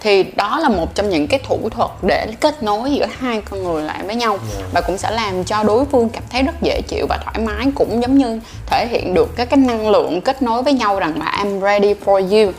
thì 0.00 0.22
đó 0.36 0.58
là 0.58 0.68
một 0.68 0.94
trong 0.94 1.10
những 1.10 1.26
cái 1.26 1.40
thủ 1.44 1.68
thuật 1.70 1.90
để 2.02 2.26
kết 2.40 2.62
nối 2.62 2.92
giữa 2.92 3.06
hai 3.18 3.42
con 3.50 3.62
người 3.62 3.82
lại 3.82 4.02
với 4.06 4.14
nhau 4.14 4.30
yeah. 4.30 4.72
và 4.72 4.80
cũng 4.80 4.98
sẽ 4.98 5.10
làm 5.10 5.44
cho 5.44 5.62
đối 5.62 5.84
phương 5.84 6.08
cảm 6.08 6.22
thấy 6.30 6.42
rất 6.42 6.62
dễ 6.62 6.82
chịu 6.88 7.06
và 7.08 7.18
thoải 7.24 7.46
mái 7.46 7.66
cũng 7.74 8.02
giống 8.02 8.18
như 8.18 8.40
thể 8.66 8.86
hiện 8.86 9.14
được 9.14 9.36
cái 9.36 9.46
cái 9.46 9.58
năng 9.58 9.88
lượng 9.90 10.20
kết 10.20 10.42
nối 10.42 10.62
với 10.62 10.72
nhau 10.72 10.98
rằng 10.98 11.18
là 11.18 11.44
I'm 11.44 11.60
ready 11.60 11.94
for 12.04 12.44
you 12.44 12.52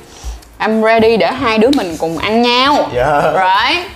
I'm 0.60 0.83
ready 0.83 1.17
để 1.17 1.31
hai 1.31 1.57
đứa 1.57 1.69
mình 1.77 1.95
cùng 2.00 2.17
ăn 2.17 2.41
nhau 2.41 2.74
yeah. 2.95 3.24
right 3.24 3.91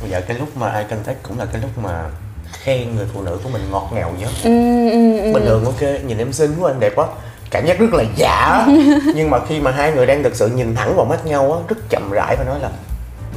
bây 0.00 0.10
giờ 0.10 0.20
cái 0.28 0.38
lúc 0.38 0.56
mà 0.56 0.68
ai 0.68 0.84
contact 0.84 1.22
cũng 1.22 1.38
là 1.38 1.46
cái 1.52 1.62
lúc 1.62 1.70
mà 1.82 2.04
khen 2.52 2.96
người 2.96 3.06
phụ 3.14 3.22
nữ 3.22 3.38
của 3.44 3.50
mình 3.52 3.62
ngọt 3.70 3.90
ngào 3.94 4.12
nhất 4.18 4.30
ừ, 4.44 4.50
ừ, 4.90 5.18
ừ. 5.18 5.32
bình 5.32 5.44
thường 5.46 5.64
ok 5.64 5.80
nhìn 6.06 6.18
em 6.18 6.32
xinh 6.32 6.54
quá 6.60 6.70
anh 6.70 6.80
đẹp 6.80 6.92
quá 6.96 7.06
cảm 7.50 7.66
giác 7.66 7.78
rất 7.78 7.92
là 7.92 8.04
giả 8.16 8.66
nhưng 9.14 9.30
mà 9.30 9.38
khi 9.48 9.60
mà 9.60 9.70
hai 9.70 9.92
người 9.92 10.06
đang 10.06 10.22
thực 10.22 10.36
sự 10.36 10.48
nhìn 10.48 10.74
thẳng 10.74 10.96
vào 10.96 11.04
mắt 11.04 11.26
nhau 11.26 11.52
á 11.52 11.58
rất 11.68 11.76
chậm 11.88 12.10
rãi 12.10 12.36
và 12.36 12.44
nói 12.44 12.60
là 12.60 12.70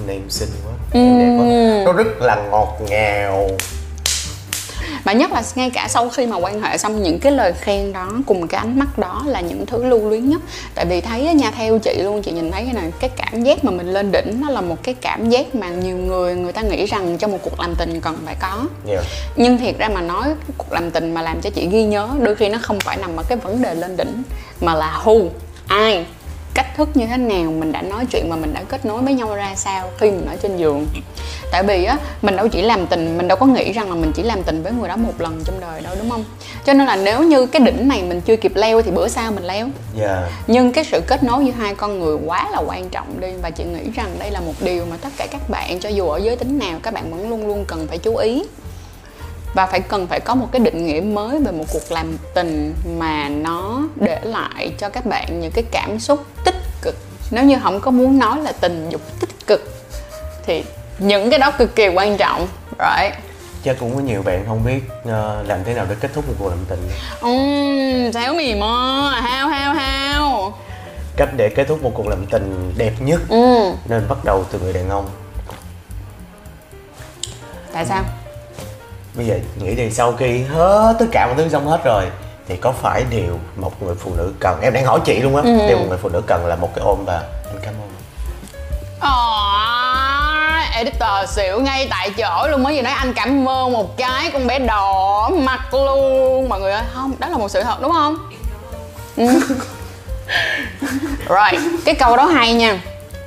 em 0.08 0.30
xinh 0.30 0.50
quá. 0.66 0.74
Em 0.94 1.20
đẹp 1.20 1.38
quá. 1.40 1.84
Nó 1.86 2.04
rất 2.04 2.22
là 2.22 2.36
ngọt 2.52 2.78
ngào. 2.90 3.50
Mà 5.06 5.14
nhất 5.14 5.32
là 5.32 5.44
ngay 5.56 5.70
cả 5.70 5.88
sau 5.90 6.10
khi 6.10 6.26
mà 6.26 6.38
quan 6.38 6.62
hệ 6.62 6.78
xong 6.78 7.04
những 7.04 7.20
cái 7.20 7.32
lời 7.32 7.54
khen 7.54 7.94
đó 7.94 8.12
cùng 8.26 8.48
cái 8.48 8.60
ánh 8.60 8.80
mắt 8.80 8.98
đó 8.98 9.24
là 9.26 9.42
những 9.42 9.66
thứ 9.66 9.84
lưu 9.84 10.10
luyến 10.10 10.30
nhất. 10.30 10.42
Tại 10.76 10.86
vì 10.86 11.02
thấy 11.02 11.34
nha 11.34 11.52
theo 11.52 11.80
chị 11.80 12.02
luôn 12.04 12.22
chị 12.22 12.32
nhìn 12.32 12.52
thấy 12.52 12.64
cái 12.64 12.74
này 12.74 12.92
cái 13.00 13.10
cảm 13.10 13.44
giác 13.44 13.66
mà 13.66 13.72
mình 13.72 13.94
lên 13.94 14.12
đỉnh 14.12 14.42
nó 14.42 14.50
là 14.50 14.62
một 14.62 14.76
cái 14.84 14.96
cảm 15.02 15.30
giác 15.30 15.56
mà 15.56 15.70
nhiều 15.70 15.98
người 15.98 16.36
người 16.36 16.52
ta 16.52 16.62
nghĩ 16.62 16.86
rằng 16.86 17.18
trong 17.18 17.32
một 17.32 17.38
cuộc 17.42 17.60
làm 17.60 17.76
tình 17.76 18.02
cần 18.02 18.18
phải 18.26 18.36
có. 18.42 18.66
Yeah. 18.88 19.04
nhưng 19.36 19.58
thiệt 19.58 19.78
ra 19.78 19.90
mà 19.90 20.02
nói 20.02 20.24
cuộc 20.58 20.72
làm 20.72 20.92
tình 20.92 21.14
mà 21.14 21.22
làm 21.22 21.42
cho 21.42 21.50
chị 21.50 21.68
ghi 21.68 21.84
nhớ 21.84 22.10
đôi 22.22 22.36
khi 22.36 22.50
nó 22.50 22.58
không 22.62 22.80
phải 22.80 22.98
nằm 22.98 23.16
ở 23.18 23.24
cái 23.28 23.38
vấn 23.38 23.62
đề 23.62 23.76
lên 23.76 23.98
đỉnh 23.98 24.24
mà 24.62 24.76
là 24.76 25.02
who 25.04 25.30
ai 25.68 26.06
cách 26.64 26.78
thức 26.78 26.90
như 26.94 27.08
thế 27.08 27.18
nào 27.18 27.52
mình 27.52 27.72
đã 27.72 27.82
nói 27.82 28.06
chuyện 28.12 28.30
và 28.30 28.36
mình 28.36 28.54
đã 28.54 28.64
kết 28.70 28.86
nối 28.86 29.02
với 29.02 29.14
nhau 29.14 29.36
ra 29.36 29.52
sao 29.56 29.90
khi 29.98 30.12
mình 30.12 30.26
ở 30.26 30.36
trên 30.42 30.58
giường. 30.58 30.88
Tại 31.52 31.64
vì 31.64 31.86
á 31.86 31.98
mình 32.22 32.36
đâu 32.36 32.48
chỉ 32.48 32.62
làm 32.62 32.88
tình 32.88 33.18
mình 33.18 33.28
đâu 33.28 33.38
có 33.38 33.46
nghĩ 33.46 33.72
rằng 33.72 33.90
là 33.90 33.96
mình 33.96 34.12
chỉ 34.16 34.24
làm 34.24 34.44
tình 34.44 34.64
với 34.64 34.72
người 34.72 34.90
đó 34.90 34.96
một 34.96 35.22
lần 35.22 35.42
trong 35.46 35.60
đời 35.60 35.82
đâu 35.82 35.96
đúng 36.00 36.10
không? 36.10 36.24
Cho 36.66 36.74
nên 36.74 36.88
là 36.88 36.96
nếu 36.96 37.24
như 37.24 37.46
cái 37.46 37.60
đỉnh 37.60 37.88
này 37.88 38.04
mình 38.04 38.22
chưa 38.22 38.36
kịp 38.36 38.52
leo 38.56 38.82
thì 38.82 38.92
bữa 38.92 39.08
sau 39.08 39.32
mình 39.32 39.44
leo. 39.44 39.68
Yeah. 40.00 40.32
nhưng 40.48 40.72
cái 40.72 40.84
sự 40.84 41.02
kết 41.08 41.24
nối 41.24 41.46
giữa 41.46 41.52
hai 41.52 41.76
con 41.76 42.00
người 42.00 42.18
quá 42.26 42.50
là 42.52 42.60
quan 42.68 42.90
trọng 42.90 43.20
đi 43.20 43.28
và 43.42 43.50
chị 43.50 43.64
nghĩ 43.64 43.92
rằng 43.96 44.16
đây 44.20 44.32
là 44.32 44.40
một 44.40 44.54
điều 44.62 44.86
mà 44.86 44.98
tất 45.02 45.10
cả 45.18 45.28
các 45.32 45.50
bạn 45.50 45.80
cho 45.80 45.90
dù 45.90 46.10
ở 46.10 46.18
giới 46.18 46.36
tính 46.36 46.60
nào 46.60 46.80
các 46.84 46.94
bạn 46.94 47.12
vẫn 47.12 47.30
luôn 47.30 47.48
luôn 47.48 47.66
cần 47.68 47.88
phải 47.88 47.98
chú 47.98 48.16
ý 48.16 48.44
và 49.54 49.66
phải 49.66 49.80
cần 49.80 50.08
phải 50.08 50.20
có 50.20 50.36
một 50.36 50.48
cái 50.52 50.60
định 50.60 50.86
nghĩa 50.86 51.02
mới 51.02 51.40
về 51.40 51.52
một 51.52 51.66
cuộc 51.74 51.92
làm 51.92 52.18
tình 52.34 52.76
mà 52.98 53.30
nó 53.30 53.82
để 53.96 54.20
lại 54.24 54.74
cho 54.78 54.90
các 54.90 55.06
bạn 55.06 55.40
những 55.40 55.52
cái 55.52 55.64
cảm 55.72 56.00
xúc 56.00 56.26
tích 56.46 56.56
cực. 56.82 56.96
Nếu 57.32 57.44
như 57.44 57.58
không 57.64 57.80
có 57.80 57.92
muốn 57.92 58.20
nói 58.20 58.42
là 58.42 58.52
tình 58.52 58.90
dục 58.90 59.02
tích 59.20 59.48
cực 59.48 59.62
thì 60.46 60.64
những 61.00 61.30
cái 61.30 61.40
đó 61.40 61.52
cực 61.52 61.76
kỳ 61.76 61.88
quan 61.88 62.18
trọng 62.18 62.48
right? 62.70 63.14
Chắc 63.64 63.78
cũng 63.80 63.96
có 63.96 64.02
nhiều 64.02 64.22
bạn 64.22 64.44
không 64.48 64.66
biết 64.66 64.82
uh, 65.02 65.48
làm 65.48 65.64
thế 65.66 65.74
nào 65.74 65.86
để 65.90 65.96
kết 66.00 66.12
thúc 66.14 66.28
một 66.28 66.34
cuộc 66.40 66.50
làm 66.50 66.66
tình. 66.70 66.90
Um, 67.22 68.12
sao 68.12 68.34
mì 68.34 68.56
mò 68.56 69.12
hao 69.22 69.48
hao 69.48 69.74
hao. 69.74 70.54
Cách 71.18 71.30
để 71.38 71.50
kết 71.56 71.68
thúc 71.68 71.84
một 71.84 71.92
cuộc 71.96 72.08
làm 72.08 72.26
tình 72.26 72.74
đẹp 72.78 72.94
nhất 73.00 73.22
ừ. 73.30 73.72
nên 73.90 74.08
bắt 74.10 74.18
đầu 74.26 74.46
từ 74.52 74.60
người 74.60 74.74
đàn 74.74 74.90
ông. 74.90 75.10
Tại 77.74 77.86
sao 77.86 78.04
bây 79.16 79.26
giờ 79.26 79.36
nghĩ 79.60 79.76
thì 79.76 79.92
sau 79.92 80.12
khi 80.12 80.44
hết 80.44 80.96
tất 81.00 81.06
cả 81.12 81.28
mọi 81.28 81.36
thứ 81.38 81.50
xong 81.50 81.68
hết 81.68 81.84
rồi 81.84 82.04
thì 82.48 82.56
có 82.56 82.72
phải 82.72 83.06
điều 83.10 83.40
một 83.56 83.84
người 83.84 83.96
phụ 83.96 84.12
nữ 84.18 84.34
cần? 84.40 84.62
Em 84.62 84.74
đang 84.74 84.86
hỏi 84.86 85.00
chị 85.06 85.20
luôn 85.20 85.36
á 85.36 85.42
ừ. 85.42 85.68
điều 85.68 85.78
một 85.78 85.86
người 85.90 85.98
phụ 85.98 86.10
nữ 86.10 86.22
cần 86.28 86.46
là 86.46 86.56
một 86.56 86.70
cái 86.76 86.86
ôm 86.86 87.06
và 87.06 87.24
anh 87.48 87.58
cảm 87.62 87.74
ơn. 87.74 87.90
Oh, 88.98 90.76
editor 90.76 91.30
xỉu 91.30 91.60
ngay 91.60 91.88
tại 91.90 92.10
chỗ 92.18 92.48
luôn 92.48 92.64
mới 92.64 92.76
vừa 92.76 92.82
nói 92.82 92.94
anh 92.94 93.14
cảm 93.14 93.50
ơn 93.50 93.72
một 93.72 93.98
cái 93.98 94.30
con 94.34 94.48
bé 94.48 94.60
đỏ 94.60 95.30
mặt 95.34 95.74
luôn. 95.74 96.50
Mọi 96.50 96.62
người 96.62 96.72
ơi 96.72 96.84
không 96.94 97.14
đó 97.20 97.30
là 97.30 97.38
một 97.38 97.52
sự 97.52 97.64
thật 97.64 97.82
đúng 97.82 97.92
không? 97.92 98.18
Ừ. 99.18 99.28
rồi 101.28 101.50
cái 101.86 101.96
câu 101.96 102.18
đó 102.18 102.26
hay 102.26 102.54
nha. 102.54 102.82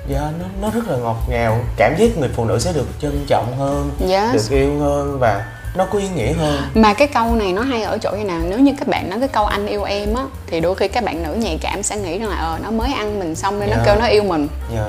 Dạ 0.09 0.21
nó 0.41 0.47
nó 0.61 0.71
rất 0.71 0.89
là 0.89 0.97
ngọt 0.97 1.17
ngào. 1.29 1.59
Cảm 1.77 1.95
giác 1.99 2.17
người 2.17 2.31
phụ 2.37 2.45
nữ 2.45 2.59
sẽ 2.59 2.73
được 2.73 2.87
trân 3.01 3.25
trọng 3.29 3.57
hơn 3.59 3.91
yes. 4.11 4.35
được 4.35 4.57
yêu 4.57 4.79
hơn 4.81 5.19
và 5.21 5.45
nó 5.77 5.85
có 5.85 5.99
ý 5.99 6.09
nghĩa 6.09 6.33
hơn 6.33 6.63
mà 6.75 6.95
cái 6.95 7.09
câu 7.09 7.35
này 7.35 7.53
nó 7.53 7.63
hay 7.63 7.83
ở 7.83 7.99
chỗ 7.99 8.11
như 8.11 8.25
nào 8.25 8.41
nếu 8.49 8.59
như 8.59 8.73
các 8.79 8.89
bạn 8.89 9.11
nói 9.11 9.19
cái 9.19 9.29
câu 9.29 9.45
anh 9.45 9.67
yêu 9.67 9.83
em 9.83 10.15
á 10.15 10.23
thì 10.47 10.61
đôi 10.61 10.75
khi 10.75 10.89
các 10.89 11.05
bạn 11.05 11.23
nữ 11.23 11.35
nhạy 11.35 11.59
cảm 11.61 11.83
sẽ 11.83 11.97
nghĩ 11.97 12.19
rằng 12.19 12.29
là 12.29 12.37
ờ 12.37 12.59
nó 12.63 12.71
mới 12.71 12.93
ăn 12.93 13.19
mình 13.19 13.35
xong 13.35 13.61
nên 13.61 13.69
yeah. 13.69 13.79
nó 13.79 13.85
dạ. 13.85 13.93
kêu 13.93 14.01
nó 14.01 14.07
yêu 14.07 14.23
mình 14.23 14.49
yeah. 14.75 14.89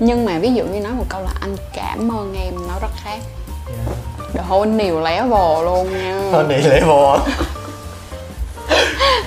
nhưng 0.00 0.24
mà 0.24 0.38
ví 0.38 0.54
dụ 0.54 0.64
như 0.64 0.80
nói 0.80 0.92
một 0.92 1.04
câu 1.08 1.20
là 1.20 1.30
anh 1.40 1.56
cảm 1.72 2.12
ơn 2.12 2.34
em 2.44 2.54
nó 2.68 2.74
rất 2.82 2.90
khác 3.04 3.18
yeah. 3.68 3.98
the 4.34 4.42
whole 4.48 4.76
nhiều 4.76 5.00
level 5.00 5.64
luôn 5.64 5.92
nha 5.92 6.20
whole 6.32 6.48
new 6.48 6.68
level 6.68 7.20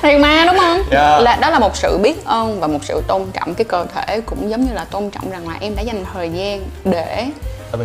thì 0.01 0.17
mà 0.17 0.45
đúng 0.45 0.57
không 0.57 0.75
yeah. 0.75 0.87
Dạ. 0.91 1.19
là 1.19 1.35
đó 1.35 1.49
là 1.49 1.59
một 1.59 1.75
sự 1.75 1.97
biết 1.97 2.25
ơn 2.25 2.59
và 2.59 2.67
một 2.67 2.79
sự 2.83 3.01
tôn 3.07 3.25
trọng 3.33 3.53
cái 3.55 3.65
cơ 3.65 3.85
thể 3.95 4.21
cũng 4.21 4.49
giống 4.49 4.65
như 4.65 4.73
là 4.73 4.85
tôn 4.85 5.09
trọng 5.09 5.31
rằng 5.31 5.47
là 5.47 5.55
em 5.61 5.75
đã 5.75 5.81
dành 5.81 6.05
thời 6.13 6.29
gian 6.29 6.61
để 6.85 7.27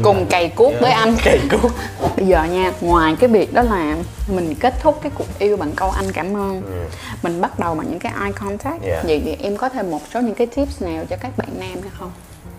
cùng 0.03 0.27
cày 0.27 0.49
cuốc 0.49 0.71
yeah. 0.71 0.83
với 0.83 0.93
anh. 0.93 1.17
Cày 1.25 1.41
cuốc. 1.51 1.73
Bây 2.17 2.27
giờ 2.27 2.45
nha 2.45 2.73
ngoài 2.81 3.17
cái 3.21 3.31
việc 3.31 3.55
đó 3.55 3.63
là 3.63 3.97
mình 4.29 4.55
kết 4.55 4.75
thúc 4.83 4.99
cái 5.03 5.13
cuộc 5.15 5.39
yêu 5.39 5.57
bằng 5.57 5.73
câu 5.77 5.91
anh 5.91 6.13
cảm 6.13 6.37
ơn 6.37 6.63
ừ. 6.63 6.97
mình 7.23 7.41
bắt 7.41 7.59
đầu 7.59 7.75
bằng 7.75 7.87
những 7.91 7.99
cái 7.99 8.13
eye 8.21 8.33
contact. 8.33 8.83
Yeah. 8.83 9.05
vậy 9.05 9.23
thì 9.25 9.37
em 9.43 9.57
có 9.57 9.69
thêm 9.69 9.91
một 9.91 10.01
số 10.15 10.21
những 10.21 10.35
cái 10.35 10.47
tips 10.47 10.83
nào 10.83 11.05
cho 11.11 11.17
các 11.17 11.37
bạn 11.37 11.49
nam 11.59 11.83
hay 11.83 11.91
không? 11.99 12.11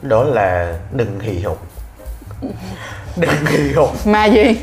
Đó 0.02 0.24
là 0.24 0.80
đừng 0.92 1.20
hì 1.20 1.42
hục. 1.42 1.68
Đừng 3.16 3.46
hì 3.46 3.74
hục. 3.74 4.08
Mà 4.08 4.26
gì? 4.26 4.58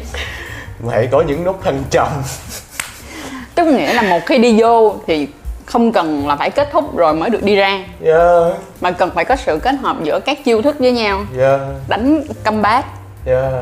Hãy 0.91 1.09
có 1.13 1.23
những 1.23 1.45
nốt 1.45 1.61
thăng 1.65 1.83
trầm. 1.91 2.09
Tức 3.55 3.67
nghĩa 3.67 3.95
là 3.95 4.03
một 4.03 4.21
khi 4.27 4.39
đi 4.39 4.61
vô 4.61 4.95
thì 5.07 5.29
không 5.67 5.93
cần 5.93 6.27
là 6.27 6.37
phải 6.37 6.51
kết 6.51 6.69
thúc 6.73 6.97
rồi 6.97 7.15
mới 7.15 7.31
được 7.31 7.43
đi 7.43 7.57
ra. 7.57 7.85
Yeah. 8.05 8.57
mà 8.81 8.91
cần 8.91 9.11
phải 9.15 9.25
có 9.25 9.37
sự 9.37 9.59
kết 9.63 9.75
hợp 9.83 9.97
giữa 10.03 10.21
các 10.21 10.45
chiêu 10.45 10.63
thức 10.63 10.79
với 10.79 10.93
nhau. 10.93 11.25
Yeah. 11.39 11.61
đánh 11.89 12.23
comeback 12.45 12.87
yeah. 13.27 13.53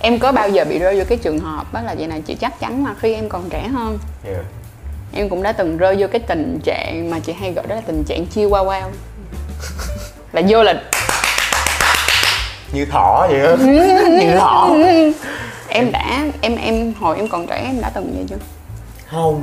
em 0.00 0.18
có 0.18 0.32
bao 0.32 0.48
giờ 0.48 0.64
bị 0.64 0.78
rơi 0.78 0.98
vô 0.98 1.04
cái 1.08 1.18
trường 1.18 1.38
hợp 1.38 1.72
đó 1.72 1.80
là 1.80 1.94
vậy 1.98 2.06
này 2.06 2.22
chị 2.26 2.34
chắc 2.34 2.60
chắn 2.60 2.84
là 2.86 2.94
khi 3.00 3.14
em 3.14 3.28
còn 3.28 3.50
trẻ 3.50 3.68
hơn. 3.68 3.98
Yeah. 4.26 4.44
em 5.14 5.28
cũng 5.28 5.42
đã 5.42 5.52
từng 5.52 5.76
rơi 5.76 5.96
vô 5.98 6.06
cái 6.12 6.20
tình 6.20 6.60
trạng 6.64 7.10
mà 7.10 7.18
chị 7.18 7.32
hay 7.32 7.52
gọi 7.52 7.66
đó 7.66 7.74
là 7.74 7.82
tình 7.86 8.04
trạng 8.04 8.26
chiêu 8.26 8.50
wow 8.50 8.66
wow. 8.66 8.88
Là 10.32 10.42
vô 10.48 10.62
là 10.62 10.82
như 12.72 12.84
thỏ 12.84 13.26
vậy 13.30 13.40
á. 13.40 13.56
Như 14.20 14.36
thỏ. 14.38 14.70
Em 15.68 15.92
đã 15.92 16.24
em 16.40 16.56
em 16.56 16.92
hồi 17.00 17.16
em 17.16 17.28
còn 17.28 17.46
trẻ 17.46 17.62
em 17.66 17.80
đã 17.80 17.90
từng 17.94 18.12
vậy 18.14 18.24
chưa? 18.28 18.36
Không 19.06 19.42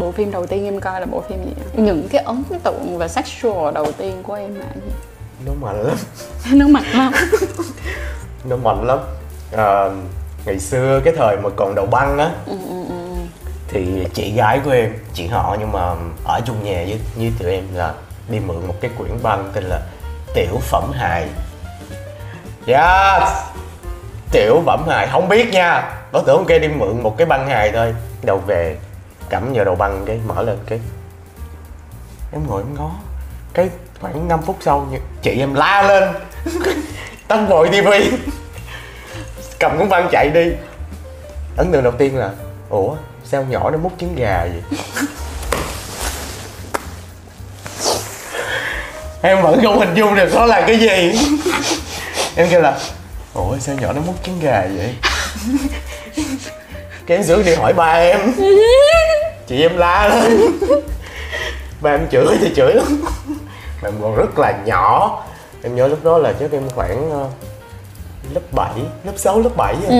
bộ 0.00 0.12
phim 0.12 0.30
đầu 0.30 0.46
tiên 0.46 0.64
em 0.64 0.80
coi 0.80 1.00
là 1.00 1.06
bộ 1.06 1.22
phim 1.28 1.44
gì 1.44 1.52
những 1.76 2.08
cái 2.10 2.22
ấn 2.22 2.42
tượng 2.62 2.98
về 2.98 3.08
sexual 3.08 3.74
đầu 3.74 3.92
tiên 3.98 4.22
của 4.22 4.34
em 4.34 4.54
là 4.54 4.66
gì 4.74 4.92
nó 5.46 5.52
mạnh 5.60 5.82
lắm. 5.82 5.96
Nó 6.52 6.68
mạnh 6.68 6.84
lắm. 6.94 7.12
Nó 8.44 8.56
mạnh 8.56 8.86
lắm. 8.86 8.98
À, 9.56 9.88
ngày 10.46 10.58
xưa 10.58 11.00
cái 11.04 11.14
thời 11.16 11.36
mà 11.36 11.48
còn 11.56 11.74
đầu 11.74 11.86
băng 11.86 12.18
á 12.18 12.30
ừ, 12.46 12.56
ừ, 12.68 12.84
ừ. 12.88 12.94
thì 13.68 14.06
chị 14.14 14.32
gái 14.32 14.60
của 14.64 14.70
em 14.70 14.94
chị 15.14 15.26
họ 15.26 15.56
nhưng 15.60 15.72
mà 15.72 15.94
ở 16.24 16.40
chung 16.46 16.64
nhà 16.64 16.84
với 16.88 17.00
với 17.16 17.32
tụi 17.38 17.52
em 17.52 17.64
là 17.74 17.94
đi 18.28 18.40
mượn 18.40 18.66
một 18.66 18.74
cái 18.80 18.90
quyển 18.98 19.12
băng 19.22 19.50
tên 19.54 19.64
là 19.64 19.80
tiểu 20.34 20.58
phẩm 20.60 20.92
hài. 20.92 21.28
Yes 22.66 23.32
tiểu 24.32 24.62
phẩm 24.66 24.84
hài 24.88 25.06
không 25.06 25.28
biết 25.28 25.52
nha. 25.52 25.90
Đối 26.12 26.22
tưởng 26.26 26.44
kia 26.48 26.58
đi 26.58 26.68
mượn 26.68 27.02
một 27.02 27.16
cái 27.18 27.26
băng 27.26 27.48
hài 27.48 27.72
thôi. 27.72 27.94
Đầu 28.22 28.38
về 28.46 28.76
cắm 29.30 29.52
vào 29.54 29.64
đầu 29.64 29.74
băng 29.74 30.04
cái, 30.06 30.20
mở 30.26 30.42
lên 30.42 30.58
cái. 30.66 30.80
Em 32.32 32.46
ngồi 32.46 32.62
em 32.62 32.74
ngó. 32.74 32.90
Cái 33.54 33.70
khoảng 34.00 34.28
5 34.28 34.42
phút 34.42 34.56
sau 34.60 34.88
chị 35.22 35.30
em 35.38 35.54
la 35.54 35.82
lên. 35.82 36.08
Tắt 37.28 37.46
vội 37.48 37.68
tivi 37.72 38.10
cầm 39.60 39.78
cuốn 39.78 39.88
băng 39.88 40.08
chạy 40.12 40.30
đi. 40.30 40.50
Ấn 41.56 41.72
tượng 41.72 41.82
đầu 41.82 41.92
tiên 41.98 42.16
là, 42.16 42.30
ủa, 42.68 42.96
sao 43.24 43.44
nhỏ 43.44 43.70
nó 43.70 43.78
múc 43.78 43.92
trứng 43.98 44.14
gà 44.16 44.46
vậy? 44.46 44.62
Em 49.22 49.42
vẫn 49.42 49.60
không 49.62 49.78
hình 49.78 49.94
dung 49.94 50.14
được 50.14 50.34
nó 50.34 50.46
là 50.46 50.60
cái 50.66 50.78
gì. 50.78 51.12
Em 52.36 52.48
kêu 52.50 52.60
là, 52.60 52.78
ủa, 53.34 53.58
sao 53.58 53.74
nhỏ 53.74 53.92
nó 53.92 54.00
múc 54.00 54.24
trứng 54.24 54.40
gà 54.40 54.66
vậy? 54.76 54.94
Cái 57.06 57.16
em 57.16 57.26
xuống 57.26 57.44
đi 57.44 57.54
hỏi 57.54 57.72
ba 57.72 57.92
em 57.92 58.32
chị 59.48 59.62
em 59.62 59.76
la 59.76 60.08
lên 60.28 60.52
ba 61.80 61.90
em 61.90 62.06
chửi 62.10 62.36
thì 62.40 62.50
chửi 62.56 62.74
lắm. 62.74 62.86
Mà 63.82 63.88
em 63.88 63.94
còn 64.02 64.14
rất 64.16 64.38
là 64.38 64.62
nhỏ. 64.66 65.22
Em 65.62 65.76
nhớ 65.76 65.88
lúc 65.88 66.04
đó 66.04 66.18
là 66.18 66.32
chắc 66.40 66.52
em 66.52 66.62
khoảng 66.74 67.10
ờ, 67.10 67.28
lớp 68.34 68.40
7, 68.52 68.70
lớp 69.04 69.12
6, 69.16 69.40
lớp 69.40 69.50
7 69.56 69.74
rồi. 69.82 69.98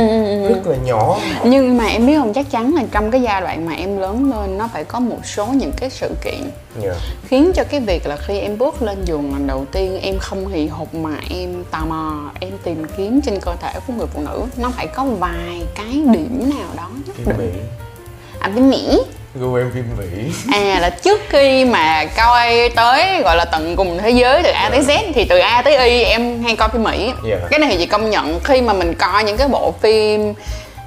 rất 0.48 0.66
là 0.66 0.76
nhỏ. 0.76 1.18
Nhưng 1.44 1.78
mà 1.78 1.86
em 1.86 2.06
biết 2.06 2.18
không 2.18 2.32
chắc 2.32 2.50
chắn 2.50 2.74
là 2.74 2.82
trong 2.92 3.10
cái 3.10 3.22
giai 3.22 3.40
đoạn 3.40 3.66
mà 3.66 3.72
em 3.72 3.98
lớn 3.98 4.30
lên 4.30 4.58
nó 4.58 4.68
phải 4.72 4.84
có 4.84 5.00
một 5.00 5.18
số 5.24 5.46
những 5.46 5.72
cái 5.76 5.90
sự 5.90 6.10
kiện 6.24 6.50
yeah. 6.82 6.96
khiến 7.24 7.52
cho 7.54 7.64
cái 7.64 7.80
việc 7.80 8.06
là 8.06 8.16
khi 8.16 8.38
em 8.38 8.58
bước 8.58 8.82
lên 8.82 9.04
giường 9.04 9.32
lần 9.32 9.46
đầu 9.46 9.64
tiên 9.72 9.98
em 10.02 10.18
không 10.18 10.48
hì 10.48 10.66
hục 10.66 10.94
mà 10.94 11.10
em 11.30 11.64
tò 11.70 11.78
mò 11.88 12.30
em 12.40 12.50
tìm 12.64 12.84
kiếm 12.96 13.20
trên 13.20 13.40
cơ 13.40 13.52
thể 13.60 13.72
của 13.86 13.92
người 13.92 14.06
phụ 14.14 14.20
nữ. 14.20 14.42
Nó 14.56 14.70
phải 14.70 14.86
có 14.86 15.04
vài 15.04 15.66
cái 15.74 16.02
điểm 16.12 16.50
nào 16.58 16.68
đó. 16.76 16.90
Nhất 17.06 17.38
định 17.38 17.66
à 18.40 18.48
bên 18.54 18.70
mỹ 18.70 19.02
gu 19.34 19.54
em 19.54 19.70
phim 19.74 19.84
Mỹ 19.98 20.32
à 20.52 20.78
là 20.80 20.90
trước 20.90 21.20
khi 21.28 21.64
mà 21.64 22.04
coi 22.16 22.70
tới 22.76 23.22
gọi 23.22 23.36
là 23.36 23.44
tận 23.44 23.76
cùng 23.76 23.98
thế 23.98 24.10
giới 24.10 24.42
từ 24.42 24.50
A 24.50 24.70
tới 24.70 24.80
Z 24.80 25.12
thì 25.14 25.24
từ 25.24 25.38
A 25.38 25.62
tới 25.62 25.76
Y 25.88 26.02
em 26.02 26.42
hay 26.42 26.56
coi 26.56 26.68
phim 26.68 26.82
Mỹ. 26.82 27.12
Yeah. 27.28 27.40
cái 27.50 27.58
này 27.58 27.68
thì 27.70 27.76
chị 27.76 27.86
công 27.86 28.10
nhận 28.10 28.40
khi 28.44 28.60
mà 28.60 28.72
mình 28.72 28.94
coi 28.94 29.24
những 29.24 29.36
cái 29.36 29.48
bộ 29.48 29.74
phim 29.80 30.34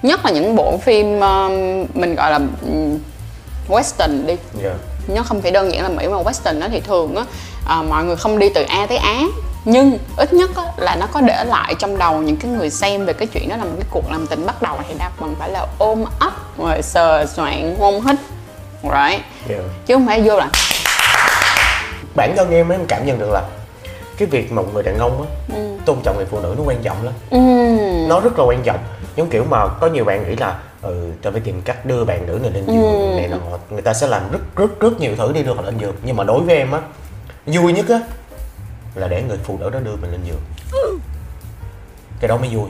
nhất 0.02 0.26
là 0.26 0.32
những 0.32 0.56
bộ 0.56 0.78
phim 0.78 1.20
um, 1.20 1.86
mình 1.94 2.16
gọi 2.16 2.32
là 2.32 2.40
um, 2.62 3.00
western 3.70 4.26
đi. 4.26 4.36
Yeah. 4.64 4.76
nó 5.08 5.24
không 5.24 5.42
phải 5.42 5.52
đơn 5.52 5.74
giản 5.74 5.84
là 5.84 5.90
Mỹ 5.90 6.08
mà 6.08 6.18
western 6.18 6.60
nó 6.60 6.68
thì 6.72 6.80
thường 6.80 7.16
á 7.16 7.24
à, 7.68 7.82
mọi 7.82 8.04
người 8.04 8.16
không 8.16 8.40
đi 8.40 8.50
từ 8.56 8.64
A 8.64 8.86
tới 8.86 8.98
Á 8.98 9.22
nhưng 9.66 9.98
ít 10.18 10.34
nhất 10.34 10.52
á, 10.56 10.64
là 10.78 10.96
nó 10.96 11.08
có 11.12 11.22
để 11.22 11.44
lại 11.44 11.76
trong 11.80 11.98
đầu 11.98 12.22
những 12.22 12.38
cái 12.38 12.52
người 12.52 12.70
xem 12.70 13.06
về 13.06 13.14
cái 13.14 13.28
chuyện 13.28 13.50
đó 13.50 13.58
là 13.58 13.64
một 13.64 13.76
cái 13.76 13.86
cuộc 13.92 14.12
làm 14.12 14.28
tình 14.28 14.46
bắt 14.46 14.62
đầu 14.62 14.78
thì 14.88 14.94
đa 15.00 15.12
phần 15.20 15.36
phải 15.40 15.50
là 15.50 15.66
ôm 15.78 16.06
ấp 16.20 16.34
rồi 16.58 16.82
sờ 16.82 17.26
soạn 17.26 17.76
hôn 17.80 18.02
hít 18.02 18.16
right? 18.84 19.22
Yeah. 19.50 19.64
chứ 19.86 19.94
không 19.94 20.08
phải 20.08 20.22
vô 20.22 20.38
là 20.38 20.50
bản 22.16 22.34
thân 22.38 22.52
em 22.52 22.70
em 22.70 22.86
cảm 22.88 23.06
nhận 23.06 23.20
được 23.20 23.30
là 23.34 23.42
cái 24.18 24.28
việc 24.28 24.52
mà 24.52 24.62
một 24.62 24.68
người 24.74 24.84
đàn 24.84 24.98
ông 24.98 25.26
á 25.50 25.56
tôn 25.86 25.98
trọng 26.04 26.16
người 26.18 26.26
phụ 26.26 26.40
nữ 26.40 26.56
nó 26.58 26.64
quan 26.66 26.78
trọng 26.84 27.04
lắm. 27.04 27.14
Ừm, 27.30 28.08
nó 28.08 28.20
rất 28.20 28.40
là 28.40 28.46
quan 28.46 28.64
trọng. 28.64 28.80
Giống 29.16 29.30
kiểu 29.30 29.46
mà 29.50 29.68
có 29.68 29.88
nhiều 29.88 30.06
bạn 30.06 30.30
nghĩ 30.30 30.36
là 30.36 30.60
ừ 30.82 31.12
tao 31.22 31.32
phải 31.32 31.42
tìm 31.42 31.62
cách 31.62 31.86
đưa 31.86 32.04
bạn 32.04 32.28
nữ 32.28 32.40
này 32.42 32.52
lên 32.52 32.66
giường 32.68 33.16
này 33.16 33.28
nọ 33.28 33.58
người 33.70 33.82
ta 33.82 33.94
sẽ 33.94 34.08
làm 34.08 34.32
rất 34.32 34.40
rất 34.56 34.80
rất 34.80 35.00
nhiều 35.00 35.16
thứ 35.18 35.32
để 35.34 35.44
đưa 35.44 35.54
họ 35.54 35.62
lên 35.62 35.78
giường. 35.78 35.96
Nhưng 36.04 36.18
mà 36.18 36.24
đối 36.24 36.42
với 36.42 36.58
em 36.58 36.72
á 36.72 36.80
vui 37.46 37.74
nhất 37.74 37.86
á 37.90 38.00
là 38.96 39.08
để 39.08 39.22
người 39.22 39.38
phụ 39.44 39.58
nữ 39.58 39.70
đó 39.70 39.80
đưa 39.80 39.96
mình 39.96 40.12
lên 40.12 40.22
giường. 40.26 40.42
Cái 42.20 42.28
đó 42.28 42.38
mới 42.38 42.50
vui. 42.56 42.70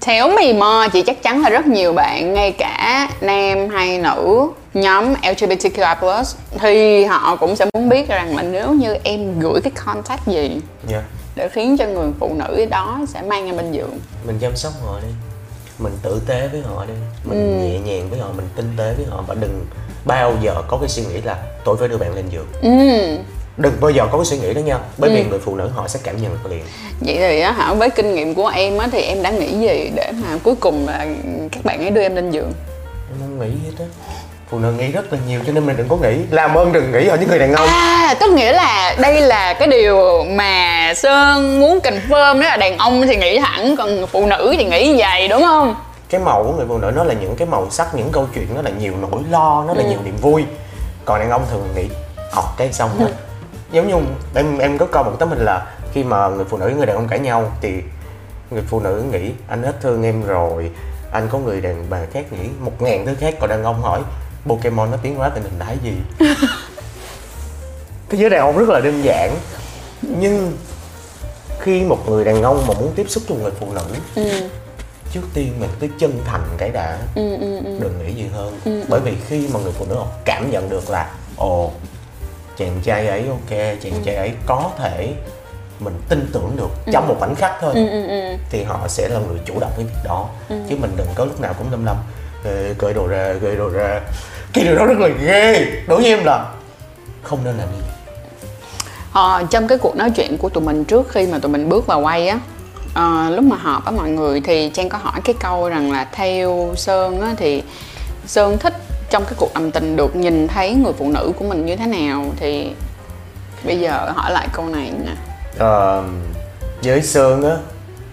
Theo 0.00 0.30
mì 0.30 0.52
mò 0.52 0.88
chị 0.92 1.02
chắc 1.02 1.22
chắn 1.22 1.42
là 1.42 1.50
rất 1.50 1.66
nhiều 1.66 1.92
bạn 1.92 2.34
ngay 2.34 2.52
cả 2.52 3.08
nam 3.20 3.68
hay 3.68 3.98
nữ 3.98 4.50
nhóm 4.74 5.14
LGBTQI+ 5.14 6.34
thì 6.60 7.04
họ 7.04 7.36
cũng 7.36 7.56
sẽ 7.56 7.66
muốn 7.74 7.88
biết 7.88 8.08
rằng 8.08 8.36
là 8.36 8.42
nếu 8.42 8.72
như 8.72 8.96
em 9.04 9.40
gửi 9.40 9.60
cái 9.60 9.72
contact 9.86 10.26
gì 10.26 10.60
nha 10.88 11.02
để 11.34 11.48
khiến 11.48 11.76
cho 11.76 11.86
người 11.86 12.08
phụ 12.20 12.34
nữ 12.34 12.66
đó 12.70 13.00
sẽ 13.08 13.22
mang 13.22 13.46
em 13.46 13.56
bên 13.56 13.72
giường. 13.72 14.00
Mình 14.26 14.38
chăm 14.40 14.56
sóc 14.56 14.72
họ 14.82 15.00
đi. 15.00 15.08
Mình 15.78 15.92
tử 16.02 16.22
tế 16.26 16.48
với 16.52 16.60
họ 16.60 16.84
đi. 16.84 16.94
Mình 17.24 17.62
nhẹ 17.62 17.78
nhàng 17.78 18.10
với 18.10 18.18
họ 18.18 18.28
mình 18.36 18.48
tinh 18.56 18.72
tế 18.76 18.94
với 18.96 19.06
họ 19.10 19.24
và 19.26 19.34
đừng 19.34 19.66
bao 20.04 20.36
giờ 20.42 20.62
có 20.68 20.78
cái 20.78 20.88
suy 20.88 21.02
nghĩ 21.04 21.20
là 21.20 21.36
tôi 21.64 21.76
phải 21.76 21.88
đưa 21.88 21.96
bạn 21.96 22.14
lên 22.14 22.24
giường. 22.28 22.46
Ừm, 22.62 23.24
đừng 23.56 23.80
bao 23.80 23.90
giờ 23.90 24.06
có 24.12 24.18
cái 24.18 24.24
suy 24.24 24.38
nghĩ 24.38 24.54
đó 24.54 24.60
nha. 24.60 24.78
Bởi 24.98 25.10
vì 25.10 25.24
người 25.24 25.38
phụ 25.38 25.56
nữ 25.56 25.70
họ 25.74 25.88
sẽ 25.88 26.00
cảm 26.02 26.22
nhận 26.22 26.32
được 26.32 26.50
liền. 26.50 26.64
Vậy 27.00 27.16
thì 27.18 27.40
á 27.40 27.52
hả 27.52 27.74
với 27.74 27.90
kinh 27.90 28.14
nghiệm 28.14 28.34
của 28.34 28.48
em 28.48 28.78
á 28.78 28.88
thì 28.92 29.02
em 29.02 29.22
đã 29.22 29.30
nghĩ 29.30 29.52
gì 29.52 29.90
để 29.94 30.12
mà 30.12 30.38
cuối 30.42 30.54
cùng 30.60 30.86
là 30.88 31.06
các 31.52 31.64
bạn 31.64 31.80
ấy 31.80 31.90
đưa 31.90 32.02
em 32.02 32.16
lên 32.16 32.30
giường? 32.30 32.52
Em 33.10 33.18
không 33.20 33.38
nghĩ 33.38 33.54
hết 33.64 33.72
á. 33.78 33.84
Phụ 34.50 34.58
nữ 34.58 34.72
nghĩ 34.72 34.92
rất 34.92 35.12
là 35.12 35.18
nhiều 35.28 35.40
cho 35.46 35.52
nên 35.52 35.66
mình 35.66 35.76
đừng 35.76 35.88
có 35.88 35.96
nghĩ. 35.96 36.16
Làm 36.30 36.54
ơn 36.54 36.72
đừng 36.72 36.92
nghĩ 36.92 37.06
ở 37.06 37.16
những 37.16 37.28
người 37.28 37.38
đàn 37.38 37.52
ông. 37.52 37.68
À, 37.68 38.14
tức 38.20 38.32
nghĩa 38.32 38.52
là 38.52 38.96
đây 38.98 39.20
là 39.20 39.54
cái 39.54 39.68
điều 39.68 40.24
mà 40.24 40.92
Sơn 40.96 41.60
muốn 41.60 41.78
confirm 41.82 42.40
đó 42.40 42.48
là 42.48 42.56
đàn 42.56 42.78
ông 42.78 43.02
thì 43.06 43.16
nghĩ 43.16 43.38
thẳng 43.38 43.76
còn 43.78 44.06
phụ 44.06 44.26
nữ 44.26 44.54
thì 44.58 44.64
nghĩ 44.64 44.98
vậy 44.98 45.28
đúng 45.28 45.42
không? 45.42 45.74
cái 46.10 46.20
màu 46.20 46.44
của 46.44 46.52
người 46.52 46.66
phụ 46.68 46.78
nữ 46.78 46.92
nó 46.96 47.04
là 47.04 47.14
những 47.14 47.36
cái 47.36 47.48
màu 47.48 47.66
sắc 47.70 47.94
những 47.94 48.08
câu 48.12 48.28
chuyện 48.34 48.46
nó 48.54 48.62
là 48.62 48.70
nhiều 48.70 48.92
nỗi 49.00 49.22
lo 49.30 49.64
nó 49.68 49.74
là 49.74 49.82
nhiều 49.82 49.98
niềm 50.04 50.16
vui. 50.20 50.44
Còn 51.04 51.20
đàn 51.20 51.30
ông 51.30 51.44
thường 51.50 51.68
nghĩ 51.76 51.84
học 52.32 52.54
cái 52.58 52.72
xong 52.72 52.90
hết 52.98 53.06
giống 53.70 53.88
như 53.88 53.94
em 54.34 54.58
em 54.58 54.78
có 54.78 54.86
coi 54.86 55.04
một 55.04 55.16
tấm 55.18 55.28
hình 55.28 55.44
là 55.44 55.76
khi 55.92 56.04
mà 56.04 56.28
người 56.28 56.44
phụ 56.44 56.56
nữ 56.56 56.72
người 56.76 56.86
đàn 56.86 56.96
ông 56.96 57.08
cãi 57.08 57.18
nhau 57.18 57.52
thì 57.60 57.82
người 58.50 58.62
phụ 58.68 58.80
nữ 58.80 59.04
nghĩ 59.12 59.30
anh 59.48 59.62
hết 59.62 59.80
thương 59.80 60.02
em 60.02 60.22
rồi 60.22 60.70
anh 61.10 61.28
có 61.28 61.38
người 61.38 61.60
đàn 61.60 61.86
bà 61.90 61.98
khác 62.12 62.32
nghĩ. 62.32 62.48
Một 62.60 62.82
ngàn 62.82 63.06
thứ 63.06 63.14
khác 63.20 63.34
còn 63.40 63.50
đàn 63.50 63.64
ông 63.64 63.82
hỏi 63.82 64.02
Pokemon 64.46 64.90
nó 64.90 64.96
tiến 64.96 65.14
hóa 65.14 65.30
thành 65.30 65.42
hình 65.42 65.58
thái 65.58 65.76
gì? 65.82 65.92
Thế 68.08 68.18
giới 68.18 68.30
đàn 68.30 68.40
ông 68.40 68.58
rất 68.58 68.68
là 68.68 68.80
đơn 68.80 69.04
giản. 69.04 69.36
Nhưng 70.02 70.52
khi 71.60 71.84
một 71.84 72.08
người 72.08 72.24
đàn 72.24 72.42
ông 72.42 72.64
mà 72.68 72.74
muốn 72.74 72.92
tiếp 72.96 73.06
xúc 73.08 73.22
với 73.28 73.38
người 73.38 73.52
phụ 73.60 73.66
nữ 73.72 73.82
trước 75.12 75.20
tiên 75.34 75.52
mình 75.60 75.70
cứ 75.80 75.88
chân 75.98 76.20
thành 76.24 76.42
cái 76.58 76.70
đã. 76.70 76.98
Đừng 77.80 77.98
nghĩ 77.98 78.14
gì 78.14 78.26
hơn. 78.34 78.60
Bởi 78.88 79.00
vì 79.00 79.12
khi 79.28 79.48
mà 79.54 79.60
người 79.60 79.72
phụ 79.72 79.86
nữ 79.88 79.94
họ 79.94 80.06
cảm 80.24 80.50
nhận 80.50 80.68
được 80.68 80.90
là 80.90 81.14
ồ 81.36 81.72
chàng 82.58 82.80
trai 82.82 83.06
ấy 83.06 83.28
ok 83.28 83.58
chàng 83.82 84.02
trai 84.04 84.14
ấy 84.14 84.32
có 84.46 84.70
thể 84.78 85.12
mình 85.80 85.94
tin 86.08 86.30
tưởng 86.32 86.56
được 86.56 86.68
trong 86.92 87.08
một 87.08 87.16
khoảnh 87.18 87.34
khắc 87.34 87.52
thôi. 87.60 87.74
Thì 88.50 88.62
họ 88.62 88.88
sẽ 88.88 89.08
là 89.08 89.18
người 89.28 89.38
chủ 89.44 89.54
động 89.60 89.70
cái 89.76 89.84
việc 89.84 90.00
đó. 90.04 90.28
Chứ 90.48 90.76
mình 90.80 90.90
đừng 90.96 91.08
có 91.14 91.24
lúc 91.24 91.40
nào 91.40 91.54
cũng 91.58 91.70
lâm 91.70 91.84
lâm 91.84 91.96
"Ê, 92.44 92.74
cởi 92.78 92.94
đồ 92.94 93.06
ra 93.06 93.34
cởi 93.40 93.56
đồ 93.56 93.68
ra 93.68 94.00
cái 94.52 94.64
điều 94.64 94.76
đó 94.76 94.86
rất 94.86 94.98
là 94.98 95.08
ghê. 95.08 95.66
Đối 95.86 96.00
với 96.00 96.10
em 96.10 96.24
là 96.24 96.44
không 97.22 97.38
nên 97.44 97.56
làm 97.56 97.68
như 97.72 97.78
vậy 97.80 97.90
Ờ, 99.12 99.44
trong 99.50 99.68
cái 99.68 99.78
cuộc 99.78 99.96
nói 99.96 100.10
chuyện 100.10 100.38
của 100.38 100.48
tụi 100.48 100.64
mình 100.64 100.84
trước 100.84 101.08
khi 101.08 101.26
mà 101.26 101.38
tụi 101.38 101.52
mình 101.52 101.68
bước 101.68 101.86
vào 101.86 102.00
quay 102.00 102.28
á 102.28 102.38
ờ, 102.94 103.30
lúc 103.30 103.44
mà 103.44 103.56
họp 103.56 103.84
với 103.84 103.94
mọi 103.94 104.10
người 104.10 104.40
thì 104.40 104.70
Trang 104.74 104.88
có 104.88 104.98
hỏi 104.98 105.20
cái 105.24 105.34
câu 105.40 105.68
rằng 105.68 105.92
là 105.92 106.06
theo 106.12 106.72
Sơn 106.76 107.20
á 107.20 107.34
thì 107.36 107.62
Sơn 108.26 108.58
thích 108.58 108.74
trong 109.10 109.24
cái 109.24 109.34
cuộc 109.36 109.50
làm 109.54 109.70
tình 109.70 109.96
được 109.96 110.16
nhìn 110.16 110.48
thấy 110.48 110.74
người 110.74 110.92
phụ 110.98 111.08
nữ 111.08 111.32
của 111.38 111.44
mình 111.44 111.66
như 111.66 111.76
thế 111.76 111.86
nào 111.86 112.24
thì 112.36 112.72
bây 113.64 113.80
giờ 113.80 114.12
hỏi 114.14 114.32
lại 114.32 114.48
câu 114.52 114.66
này 114.66 114.92
nè. 115.04 115.12
Ờ, 115.58 116.04
với 116.82 117.02
Sơn 117.02 117.42
á 117.42 117.56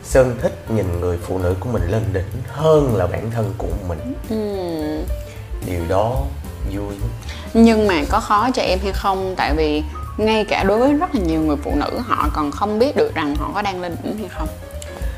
Sơn 0.04 0.38
thích 0.42 0.66
nhìn 0.70 1.00
người 1.02 1.18
phụ 1.18 1.38
nữ 1.38 1.56
của 1.60 1.70
mình 1.70 1.92
lên 1.92 2.02
đỉnh 2.14 2.44
hơn 2.48 2.96
là 2.96 3.08
bản 3.08 3.32
thân 3.32 3.54
của 3.58 3.68
mình. 3.88 4.14
Điều 5.66 5.82
đó 5.90 6.16
vui. 6.76 6.96
Nhưng 7.54 7.88
mà 7.88 8.04
có 8.10 8.20
khó 8.20 8.50
cho 8.54 8.62
em 8.62 8.80
hay 8.84 8.92
không? 8.94 9.34
Tại 9.38 9.54
vì 9.58 9.84
ngay 10.18 10.46
cả 10.46 10.64
đối 10.64 10.80
với 10.80 10.94
rất 10.94 11.16
là 11.16 11.22
nhiều 11.22 11.42
người 11.42 11.58
phụ 11.64 11.72
nữ 11.76 12.00
họ 12.00 12.30
còn 12.34 12.52
không 12.52 12.80
biết 12.80 12.96
được 12.96 13.12
rằng 13.16 13.36
họ 13.36 13.52
có 13.54 13.62
đang 13.62 13.82
lên 13.82 13.96
đỉnh 14.04 14.18
hay 14.18 14.28
không 14.28 14.48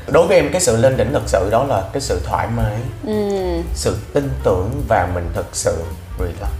đối 0.08 0.26
với 0.26 0.36
em 0.36 0.52
cái 0.52 0.60
sự 0.60 0.76
lên 0.76 0.96
đỉnh 0.96 1.12
thật 1.12 1.22
sự 1.26 1.48
đó 1.50 1.64
là 1.64 1.82
cái 1.92 2.00
sự 2.00 2.20
thoải 2.24 2.48
mái 2.56 2.76
sự 3.74 3.96
tin 4.12 4.30
tưởng 4.42 4.82
và 4.88 5.08
mình 5.14 5.30
thật 5.34 5.46
sự 5.52 5.84
relax 6.18 6.50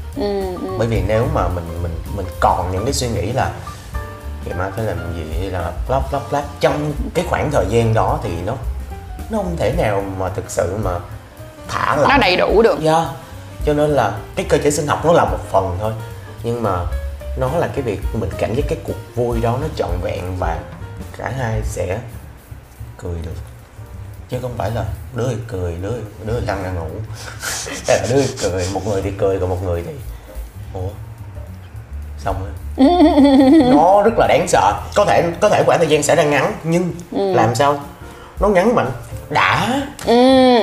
bởi 0.78 0.86
vì 0.86 1.02
nếu 1.06 1.26
mà 1.34 1.48
mình 1.48 1.82
mình 1.82 1.94
mình 2.16 2.26
còn 2.40 2.72
những 2.72 2.84
cái 2.84 2.92
suy 2.92 3.08
nghĩ 3.08 3.32
là 3.32 3.52
ngày 4.44 4.58
mai 4.58 4.70
phải 4.76 4.84
làm 4.84 4.96
gì? 5.16 5.50
là 5.50 5.72
lắp 5.88 6.02
lắp 6.12 6.22
lắp 6.30 6.44
trong 6.60 6.92
cái 7.14 7.24
khoảng 7.28 7.50
thời 7.50 7.66
gian 7.70 7.94
đó 7.94 8.18
thì 8.22 8.30
nó 8.46 8.54
nó 9.30 9.38
không 9.38 9.56
thể 9.56 9.72
nào 9.72 10.04
mà 10.18 10.28
thực 10.28 10.50
sự 10.50 10.76
mà 10.84 10.98
thả 11.68 11.96
lỏng. 11.96 12.08
Nó 12.08 12.18
đầy 12.18 12.36
đủ 12.36 12.62
được. 12.62 12.82
Yeah. 12.84 13.06
Cho 13.64 13.72
nên 13.72 13.90
là 13.90 14.18
cái 14.36 14.46
cơ 14.48 14.58
chế 14.58 14.70
sinh 14.70 14.86
học 14.86 15.04
nó 15.04 15.12
là 15.12 15.24
một 15.24 15.38
phần 15.50 15.76
thôi. 15.80 15.92
Nhưng 16.42 16.62
mà 16.62 16.78
nó 17.38 17.50
là 17.58 17.66
cái 17.66 17.82
việc 17.82 18.00
mình 18.12 18.30
cảm 18.38 18.54
giác 18.54 18.62
cái 18.68 18.78
cuộc 18.84 19.14
vui 19.14 19.40
đó 19.40 19.58
nó 19.60 19.66
trọn 19.76 19.90
vẹn 20.02 20.22
và 20.38 20.58
cả 21.18 21.32
hai 21.38 21.60
sẽ 21.64 21.98
cười 23.02 23.14
được. 23.22 23.36
Chứ 24.28 24.38
không 24.42 24.54
phải 24.56 24.70
là 24.70 24.84
đứa 25.14 25.28
thì 25.28 25.36
cười 25.48 25.74
đứa 25.82 25.94
đứa 26.24 26.40
lăn 26.40 26.62
ra 26.62 26.70
ngủ. 26.70 26.88
Hay 27.88 28.00
là 28.00 28.06
đứa 28.10 28.22
thì 28.22 28.34
cười 28.42 28.66
một 28.72 28.86
người 28.86 29.02
thì 29.02 29.10
cười 29.18 29.38
còn 29.38 29.50
một 29.50 29.62
người 29.64 29.82
thì 29.86 29.92
ủa 30.74 30.88
xong 32.18 32.36
rồi. 32.40 32.50
Nó 33.74 34.02
rất 34.02 34.14
là 34.18 34.26
đáng 34.26 34.48
sợ. 34.48 34.72
Có 34.94 35.04
thể 35.04 35.30
có 35.40 35.48
thể 35.48 35.62
khoảng 35.66 35.78
thời 35.78 35.88
gian 35.88 36.02
sẽ 36.02 36.16
ra 36.16 36.22
ngắn 36.22 36.52
nhưng 36.64 36.92
làm 37.10 37.54
sao? 37.54 37.80
Nó 38.40 38.48
ngắn 38.48 38.74
mà 38.74 38.84
đã. 39.30 39.82
Ừ. 40.06 40.56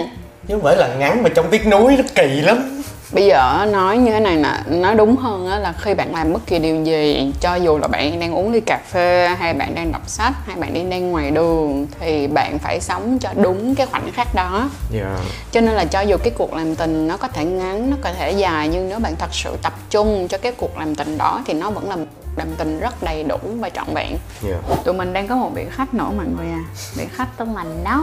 chứ 0.48 0.54
không 0.54 0.63
phải 0.63 0.76
là 0.76 0.88
ngắn 0.88 1.24
mà 1.24 1.30
trong 1.36 1.50
tiếc 1.50 1.67
nuối 1.67 1.98
nó 1.98 2.04
kỳ 2.15 2.41
lắm 2.41 2.82
bây 3.13 3.26
giờ 3.26 3.65
nói 3.71 3.97
như 3.97 4.12
thế 4.12 4.19
này 4.19 4.36
nè 4.36 4.63
nói 4.67 4.95
đúng 4.95 5.15
hơn 5.15 5.47
là 5.47 5.73
khi 5.78 5.93
bạn 5.93 6.15
làm 6.15 6.34
bất 6.34 6.45
kỳ 6.45 6.60
điều 6.60 6.84
gì 6.84 7.34
cho 7.39 7.56
dù 7.56 7.78
là 7.78 7.88
bạn 7.88 8.19
đang 8.19 8.36
uống 8.36 8.52
ly 8.52 8.62
cà 8.62 8.80
phê 8.91 9.36
hay 9.39 9.54
bạn 9.54 9.76
đang 9.76 9.91
đọc 9.91 10.02
sách 10.10 10.34
hay 10.45 10.56
bạn 10.56 10.73
đi 10.73 10.84
đang 10.84 11.12
ngoài 11.12 11.32
đường 11.32 11.88
thì 11.99 12.28
bạn 12.28 12.60
phải 12.60 12.80
sống 12.82 13.19
cho 13.19 13.30
đúng 13.36 13.76
cái 13.76 13.88
khoảnh 13.88 14.12
khắc 14.12 14.36
đó 14.36 14.69
yeah. 14.93 15.19
cho 15.52 15.62
nên 15.62 15.73
là 15.73 15.86
cho 15.86 16.02
dù 16.02 16.17
cái 16.23 16.34
cuộc 16.38 16.54
làm 16.54 16.76
tình 16.76 17.08
nó 17.08 17.17
có 17.17 17.28
thể 17.28 17.45
ngắn 17.45 17.89
nó 17.89 17.97
có 18.02 18.10
thể 18.19 18.32
dài 18.32 18.67
nhưng 18.67 18.89
nếu 18.89 18.99
bạn 18.99 19.15
thật 19.19 19.30
sự 19.32 19.58
tập 19.62 19.73
trung 19.89 20.28
cho 20.28 20.38
cái 20.38 20.52
cuộc 20.52 20.78
làm 20.78 20.95
tình 20.95 21.17
đó 21.17 21.41
thì 21.45 21.54
nó 21.54 21.69
vẫn 21.69 21.89
là 21.89 21.97
làm 22.36 22.47
tình 22.58 22.80
rất 22.80 23.04
đầy 23.04 23.23
đủ 23.23 23.38
và 23.60 23.69
trọn 23.69 23.88
vẹn 23.93 24.17
Yeah. 24.47 24.84
tụi 24.86 24.93
mình 24.93 25.13
đang 25.13 25.28
có 25.28 25.36
một 25.36 25.52
vị 25.54 25.65
khách 25.71 25.93
nữa 25.93 26.10
mọi 26.17 26.26
người 26.38 26.45
à 26.45 26.63
vị 26.95 27.06
khách 27.12 27.38
tên 27.38 27.54
là 27.54 27.65
No 27.84 28.02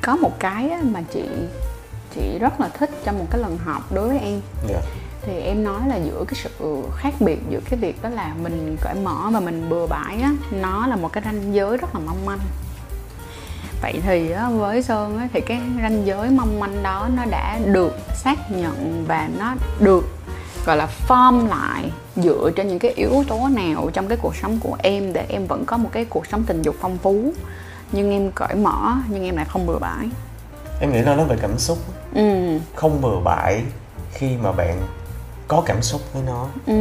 có 0.00 0.16
một 0.16 0.32
cái 0.38 0.70
mà 0.82 1.00
chị 1.12 1.22
chị 2.14 2.38
rất 2.38 2.60
là 2.60 2.68
thích 2.68 2.90
trong 3.04 3.18
một 3.18 3.26
cái 3.30 3.40
lần 3.40 3.58
họp 3.58 3.92
đối 3.92 4.08
với 4.08 4.18
em. 4.18 4.40
Yeah. 4.68 4.84
thì 5.22 5.40
em 5.40 5.64
nói 5.64 5.80
là 5.88 5.96
giữa 5.96 6.24
cái 6.28 6.34
sự 6.34 6.82
khác 6.96 7.14
biệt 7.20 7.38
giữa 7.50 7.60
cái 7.70 7.78
việc 7.78 8.02
đó 8.02 8.08
là 8.08 8.34
mình 8.42 8.76
cởi 8.80 8.94
mở 8.94 9.30
và 9.32 9.40
mình 9.40 9.68
bừa 9.68 9.86
bãi 9.86 10.20
á 10.22 10.32
nó 10.50 10.86
là 10.86 10.96
một 10.96 11.12
cái 11.12 11.22
ranh 11.24 11.54
giới 11.54 11.76
rất 11.76 11.94
là 11.94 12.00
mong 12.06 12.26
manh. 12.26 12.38
Vậy 13.82 14.00
thì 14.02 14.30
á, 14.30 14.48
với 14.48 14.82
sơn 14.82 15.18
á, 15.18 15.28
thì 15.32 15.40
cái 15.40 15.60
ranh 15.82 16.06
giới 16.06 16.30
mong 16.30 16.60
manh 16.60 16.82
đó 16.82 17.08
nó 17.16 17.24
đã 17.24 17.58
được 17.66 17.98
xác 18.14 18.50
nhận 18.50 19.04
và 19.08 19.28
nó 19.38 19.54
được 19.80 20.04
gọi 20.66 20.76
là 20.76 20.88
form 21.08 21.48
lại 21.48 21.90
dựa 22.16 22.50
trên 22.56 22.68
những 22.68 22.78
cái 22.78 22.90
yếu 22.90 23.24
tố 23.28 23.48
nào 23.48 23.90
trong 23.92 24.08
cái 24.08 24.18
cuộc 24.22 24.36
sống 24.36 24.58
của 24.60 24.76
em 24.78 25.12
để 25.12 25.26
em 25.28 25.46
vẫn 25.46 25.64
có 25.64 25.76
một 25.76 25.88
cái 25.92 26.04
cuộc 26.04 26.26
sống 26.26 26.42
tình 26.46 26.62
dục 26.62 26.76
phong 26.80 26.98
phú. 26.98 27.32
Nhưng 27.92 28.10
em 28.10 28.30
cởi 28.34 28.54
mở 28.54 28.92
nhưng 29.08 29.24
em 29.24 29.36
lại 29.36 29.44
không 29.48 29.66
bừa 29.66 29.78
bãi. 29.78 30.08
Em 30.80 30.92
nghĩ 30.92 31.00
nó 31.06 31.14
nói 31.16 31.26
về 31.26 31.36
cảm 31.42 31.58
xúc 31.58 31.78
ừ. 32.14 32.58
Không 32.74 33.00
bừa 33.00 33.20
bãi 33.24 33.62
khi 34.12 34.36
mà 34.42 34.52
bạn 34.52 34.82
có 35.48 35.62
cảm 35.66 35.82
xúc 35.82 36.00
với 36.12 36.22
nó. 36.26 36.46
Ừ. 36.66 36.72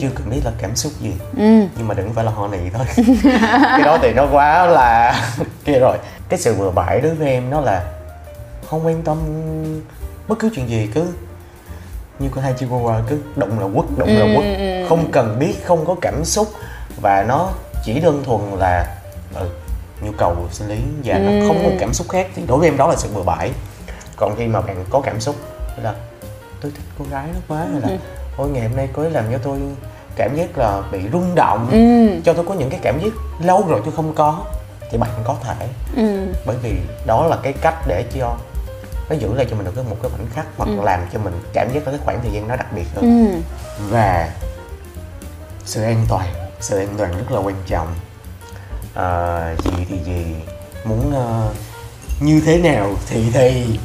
Chưa 0.00 0.08
cần 0.14 0.30
biết 0.30 0.40
là 0.44 0.52
cảm 0.58 0.76
xúc 0.76 0.92
gì. 1.00 1.12
Ừ. 1.36 1.66
Nhưng 1.76 1.88
mà 1.88 1.94
đừng 1.94 2.12
phải 2.12 2.24
là 2.24 2.30
ho 2.30 2.48
nị 2.48 2.58
thôi. 2.72 2.86
Cái 3.62 3.82
đó 3.82 3.98
thì 4.02 4.12
nó 4.12 4.26
quá 4.32 4.66
là 4.66 5.20
kia 5.64 5.78
rồi. 5.78 5.98
Cái 6.28 6.38
sự 6.38 6.54
bừa 6.54 6.70
bãi 6.70 7.00
đối 7.00 7.14
với 7.14 7.28
em 7.28 7.50
nó 7.50 7.60
là 7.60 7.84
không 8.66 8.86
quan 8.86 9.02
tâm 9.02 9.18
bất 10.28 10.38
cứ 10.38 10.50
chuyện 10.54 10.68
gì 10.68 10.88
cứ. 10.94 11.06
Như 12.18 12.28
con 12.34 12.44
hai 12.44 12.54
chihuahua 12.58 12.94
cứ 13.08 13.18
động 13.36 13.60
là 13.60 13.66
quất 13.74 13.98
động 13.98 14.08
là 14.08 14.26
quất. 14.36 14.46
không 14.88 15.10
cần 15.12 15.38
biết 15.38 15.54
không 15.64 15.86
có 15.86 15.96
cảm 16.00 16.24
xúc. 16.24 16.48
Và 17.02 17.24
nó 17.28 17.50
chỉ 17.84 18.00
đơn 18.00 18.22
thuần 18.24 18.40
là 18.58 18.96
ừ, 19.34 19.48
nhu 20.02 20.12
cầu 20.18 20.36
sinh 20.50 20.68
lý 20.68 20.80
và 21.04 21.18
nó 21.18 21.48
không 21.48 21.58
có 21.64 21.70
cảm 21.80 21.92
xúc 21.92 22.08
khác. 22.08 22.26
Thì 22.34 22.42
đối 22.46 22.58
với 22.58 22.68
em 22.68 22.76
đó 22.76 22.86
là 22.86 22.96
sự 22.96 23.08
bừa 23.14 23.22
bãi 23.22 23.50
còn 24.20 24.36
khi 24.36 24.46
mà 24.46 24.60
bạn 24.60 24.84
có 24.90 25.00
cảm 25.00 25.20
xúc 25.20 25.36
là 25.82 25.94
tôi 26.60 26.72
thích 26.74 26.84
cô 26.98 27.04
gái 27.10 27.26
đó 27.34 27.40
quá 27.48 27.66
hay 27.72 27.80
là 27.80 27.98
ôi 28.36 28.48
ngày 28.48 28.68
hôm 28.68 28.76
nay 28.76 28.88
cô 28.92 29.02
ấy 29.02 29.10
làm 29.10 29.24
cho 29.32 29.38
tôi 29.38 29.58
cảm 30.16 30.36
giác 30.36 30.58
là 30.58 30.82
bị 30.92 30.98
rung 31.12 31.34
động 31.34 31.68
ừ. 31.70 32.20
cho 32.24 32.32
tôi 32.32 32.44
có 32.48 32.54
những 32.54 32.70
cái 32.70 32.80
cảm 32.82 33.00
giác 33.00 33.10
lâu 33.40 33.64
rồi 33.68 33.80
tôi 33.84 33.92
không 33.96 34.14
có 34.14 34.44
thì 34.90 34.98
bạn 34.98 35.10
có 35.24 35.36
thể. 35.42 35.68
Ừ. 35.96 36.26
Bởi 36.46 36.56
vì 36.62 36.72
đó 37.06 37.26
là 37.26 37.36
cái 37.42 37.52
cách 37.52 37.74
để 37.86 38.04
cho 38.14 38.36
nó 39.10 39.16
giữ 39.16 39.34
lại 39.34 39.46
cho 39.50 39.56
mình 39.56 39.64
được 39.64 39.72
cái 39.76 39.84
một 39.90 39.96
cái 40.02 40.10
khoảnh 40.10 40.26
khắc 40.34 40.46
hoặc 40.56 40.68
làm 40.82 41.00
cho 41.12 41.18
mình 41.18 41.40
cảm 41.52 41.68
giác 41.74 41.80
có 41.84 41.90
cái 41.90 42.00
khoảng 42.04 42.20
thời 42.22 42.32
gian 42.32 42.48
nó 42.48 42.56
đặc 42.56 42.72
biệt 42.74 42.86
hơn. 42.94 43.26
Ừ. 43.32 43.38
Và 43.90 44.30
sự 45.64 45.82
an 45.82 46.06
toàn 46.08 46.26
sự 46.60 46.78
an 46.78 46.94
toàn 46.98 47.12
rất 47.18 47.30
là 47.30 47.38
quan 47.38 47.56
trọng. 47.66 47.94
À, 48.94 49.54
gì 49.64 49.86
thì 49.88 49.98
gì 50.04 50.34
muốn 50.84 51.12
ờ, 51.14 51.50
như 52.20 52.40
thế 52.40 52.58
nào 52.58 52.96
thì 53.08 53.30
thì? 53.34 53.78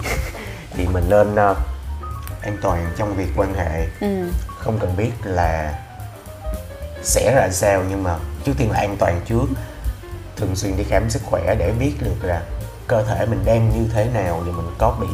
Thì 0.73 0.87
mình 0.87 1.03
nên 1.09 1.35
ờ, 1.35 1.55
an 2.41 2.57
toàn 2.61 2.91
trong 2.97 3.15
việc 3.15 3.27
quan 3.35 3.53
hệ. 3.53 3.87
Ừ. 4.01 4.31
Không 4.47 4.79
cần 4.79 4.97
biết 4.97 5.11
là 5.23 5.79
sẽ 7.03 7.33
ra 7.35 7.49
sao 7.51 7.83
nhưng 7.89 8.03
mà 8.03 8.15
trước 8.43 8.53
tiên 8.57 8.71
là 8.71 8.79
an 8.79 8.95
toàn 8.99 9.21
trước. 9.25 9.45
Thường 10.35 10.55
xuyên 10.55 10.77
đi 10.77 10.83
khám 10.83 11.09
sức 11.09 11.21
khỏe 11.25 11.55
để 11.59 11.71
biết 11.79 11.93
được 11.99 12.23
là 12.23 12.41
cơ 12.87 13.03
thể 13.03 13.25
mình 13.25 13.39
đang 13.45 13.69
như 13.69 13.89
thế 13.93 14.05
nào 14.13 14.43
và 14.45 14.51
mình 14.51 14.75
có 14.77 14.97
bị 15.01 15.07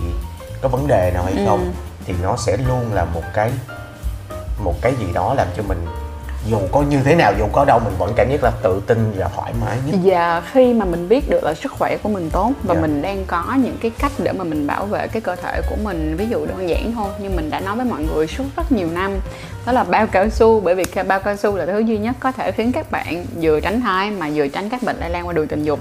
có 0.61 0.69
vấn 0.69 0.87
đề 0.87 1.11
nào 1.13 1.23
hay 1.23 1.45
không 1.45 1.73
thì 2.05 2.13
nó 2.21 2.37
sẽ 2.37 2.57
luôn 2.57 2.93
là 2.93 3.05
một 3.05 3.23
cái 3.33 3.51
một 4.63 4.75
cái 4.81 4.95
gì 4.99 5.05
đó 5.13 5.33
làm 5.33 5.47
cho 5.57 5.63
mình 5.63 5.85
dù 6.49 6.57
có 6.71 6.81
như 6.81 6.99
thế 7.05 7.15
nào 7.15 7.33
dù 7.39 7.45
có 7.53 7.65
đâu 7.65 7.79
mình 7.79 7.93
vẫn 7.97 8.13
cảm 8.15 8.29
giác 8.31 8.43
là 8.43 8.51
tự 8.63 8.81
tin 8.87 9.13
và 9.17 9.29
thoải 9.35 9.53
mái 9.61 9.77
nhất 9.85 9.99
và 10.03 10.41
khi 10.51 10.73
mà 10.73 10.85
mình 10.85 11.09
biết 11.09 11.29
được 11.29 11.43
là 11.43 11.53
sức 11.53 11.71
khỏe 11.71 11.97
của 12.03 12.09
mình 12.09 12.29
tốt 12.33 12.51
và 12.63 12.75
Dạ. 12.75 12.81
mình 12.81 13.01
đang 13.01 13.25
có 13.27 13.43
những 13.63 13.77
cái 13.81 13.91
cách 13.99 14.11
để 14.23 14.31
mà 14.31 14.43
mình 14.43 14.67
bảo 14.67 14.85
vệ 14.85 15.07
cái 15.07 15.21
cơ 15.21 15.35
thể 15.35 15.61
của 15.69 15.75
mình 15.83 16.15
ví 16.17 16.25
dụ 16.29 16.45
đơn 16.45 16.69
giản 16.69 16.91
thôi 16.95 17.09
như 17.21 17.29
mình 17.29 17.49
đã 17.49 17.59
nói 17.59 17.75
với 17.75 17.85
mọi 17.85 18.03
người 18.03 18.27
suốt 18.27 18.43
rất 18.57 18.71
nhiều 18.71 18.87
năm 18.93 19.11
đó 19.65 19.71
là 19.71 19.83
bao 19.83 20.07
cao 20.07 20.29
su 20.29 20.59
bởi 20.59 20.75
vì 20.75 20.83
bao 21.07 21.19
cao 21.19 21.35
su 21.35 21.55
là 21.57 21.65
thứ 21.65 21.79
duy 21.79 21.97
nhất 21.97 22.15
có 22.19 22.31
thể 22.31 22.51
khiến 22.51 22.71
các 22.71 22.91
bạn 22.91 23.25
vừa 23.41 23.59
tránh 23.59 23.81
thai 23.81 24.11
mà 24.11 24.29
vừa 24.35 24.47
tránh 24.47 24.69
các 24.69 24.83
bệnh 24.83 24.97
lây 24.99 25.09
lan 25.09 25.27
qua 25.27 25.33
đường 25.33 25.47
tình 25.47 25.63
dục 25.63 25.79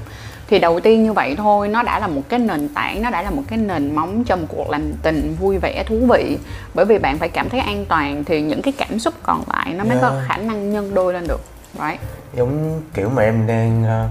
thì 0.51 0.59
đầu 0.59 0.81
tiên 0.81 1.05
như 1.05 1.13
vậy 1.13 1.35
thôi 1.37 1.69
nó 1.69 1.83
đã 1.83 1.99
là 1.99 2.07
một 2.07 2.23
cái 2.29 2.39
nền 2.39 2.69
tảng 2.69 3.03
nó 3.03 3.11
đã 3.11 3.23
là 3.23 3.31
một 3.31 3.43
cái 3.49 3.59
nền 3.59 3.95
móng 3.95 4.25
cho 4.25 4.37
một 4.37 4.47
cuộc 4.49 4.71
làm 4.71 4.93
tình 5.03 5.37
vui 5.41 5.59
vẻ 5.59 5.85
thú 5.87 6.07
vị. 6.13 6.39
Bởi 6.75 6.85
vì 6.85 6.99
bạn 6.99 7.19
phải 7.19 7.29
cảm 7.29 7.49
thấy 7.49 7.61
an 7.61 7.85
toàn 7.89 8.25
thì 8.25 8.43
những 8.43 8.63
cái 8.63 8.73
cảm 8.79 8.99
xúc 8.99 9.15
còn 9.23 9.45
lại 9.53 9.75
nó 9.75 9.85
mới 9.85 9.99
có 10.01 10.11
Yeah. 10.11 10.29
khả 10.29 10.37
năng 10.37 10.73
nhân 10.73 10.95
đôi 10.95 11.13
lên 11.13 11.27
được 11.29 11.41
right? 11.75 12.01
Giống 12.37 12.83
kiểu 12.95 13.09
mà 13.09 13.23
em 13.23 13.47
đang 13.47 13.83
uh, 13.83 14.11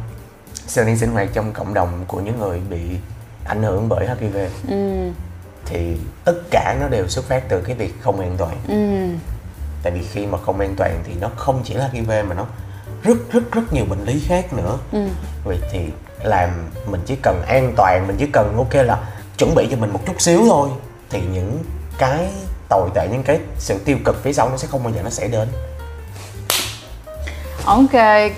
sao 0.67 0.85
đang 0.85 0.97
sinh 0.97 1.11
hoạt 1.11 1.29
trong 1.33 1.51
cộng 1.53 1.73
đồng 1.73 1.89
của 2.07 2.19
những 2.19 2.39
người 2.39 2.61
bị 2.69 2.79
ảnh 3.45 3.63
hưởng 3.63 3.89
bởi 3.89 4.07
HIV 4.07 4.37
ừ. 4.69 5.11
Thì 5.65 5.97
tất 6.25 6.35
cả 6.51 6.75
nó 6.81 6.87
đều 6.87 7.07
xuất 7.07 7.25
phát 7.25 7.43
từ 7.49 7.61
cái 7.61 7.75
việc 7.75 7.93
không 8.01 8.19
an 8.19 8.35
toàn. 8.37 8.55
Ừ. 8.67 9.07
Tại 9.83 9.93
vì 9.93 10.03
khi 10.11 10.25
mà 10.25 10.37
không 10.37 10.59
an 10.59 10.75
toàn 10.77 10.99
thì 11.03 11.13
nó 11.21 11.29
không 11.35 11.61
chỉ 11.63 11.73
là 11.73 11.89
HIV 11.91 12.09
mà 12.09 12.35
nó 12.35 12.45
rất 13.03 13.17
rất 13.31 13.51
rất 13.51 13.73
nhiều 13.73 13.85
bệnh 13.85 14.05
lý 14.05 14.23
khác 14.27 14.53
nữa. 14.53 14.77
Ừ. 14.91 15.07
Vậy 15.43 15.57
thì 15.71 15.79
làm 16.23 16.49
mình 16.85 17.01
chỉ 17.05 17.15
cần 17.23 17.41
an 17.47 17.73
toàn 17.77 18.07
mình 18.07 18.15
chỉ 18.19 18.25
cần 18.33 18.57
ok 18.57 18.73
là 18.73 18.97
chuẩn 19.37 19.55
bị 19.55 19.67
cho 19.71 19.77
mình 19.77 19.93
một 19.93 19.99
chút 20.05 20.21
xíu 20.21 20.41
thôi 20.49 20.69
thì 21.09 21.21
những 21.33 21.63
cái 21.97 22.27
tồi 22.69 22.89
tệ 22.95 23.07
những 23.11 23.23
cái 23.23 23.39
sự 23.57 23.77
tiêu 23.85 23.97
cực 24.05 24.23
phía 24.23 24.33
sau 24.33 24.49
nó 24.49 24.57
sẽ 24.57 24.67
không 24.67 24.83
bao 24.83 24.93
giờ 24.93 25.01
nó 25.03 25.09
xảy 25.09 25.27
đến. 25.27 25.47
Ok, 27.65 28.31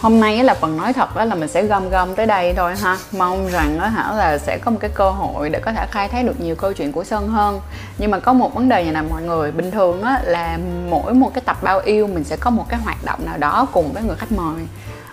hôm 0.00 0.20
nay 0.20 0.44
là 0.44 0.54
phần 0.54 0.76
nói 0.76 0.92
thật 0.92 1.16
đó 1.16 1.24
là 1.24 1.34
mình 1.34 1.48
sẽ 1.48 1.62
gom 1.62 1.90
gom 1.90 2.14
tới 2.14 2.26
đây 2.26 2.54
thôi 2.54 2.74
ha. 2.76 2.98
Mong 3.12 3.48
rằng 3.50 3.78
đó 3.78 3.86
hả 3.86 4.12
là 4.12 4.38
sẽ 4.38 4.58
có 4.58 4.70
một 4.70 4.78
cái 4.80 4.90
cơ 4.94 5.10
hội 5.10 5.50
để 5.50 5.60
có 5.60 5.72
thể 5.72 5.86
khai 5.90 6.08
thác 6.08 6.24
được 6.24 6.40
nhiều 6.40 6.54
câu 6.54 6.72
chuyện 6.72 6.92
của 6.92 7.04
Sơn 7.04 7.28
hơn. 7.28 7.60
Nhưng 7.98 8.10
mà 8.10 8.18
có 8.18 8.32
một 8.32 8.54
vấn 8.54 8.68
đề 8.68 8.84
này 8.84 8.92
nè 8.92 9.02
mọi 9.10 9.22
người, 9.22 9.52
Bình 9.52 9.70
thường 9.70 10.02
á 10.02 10.20
là 10.24 10.58
mỗi 10.90 11.14
một 11.14 11.30
cái 11.34 11.42
tập 11.46 11.62
bao 11.62 11.80
yêu 11.80 12.06
mình 12.06 12.24
sẽ 12.24 12.36
có 12.36 12.50
một 12.50 12.64
cái 12.68 12.80
hoạt 12.80 13.04
động 13.04 13.20
nào 13.26 13.38
đó 13.38 13.66
cùng 13.72 13.92
với 13.92 14.02
người 14.02 14.16
khách 14.16 14.32
mời. 14.32 14.66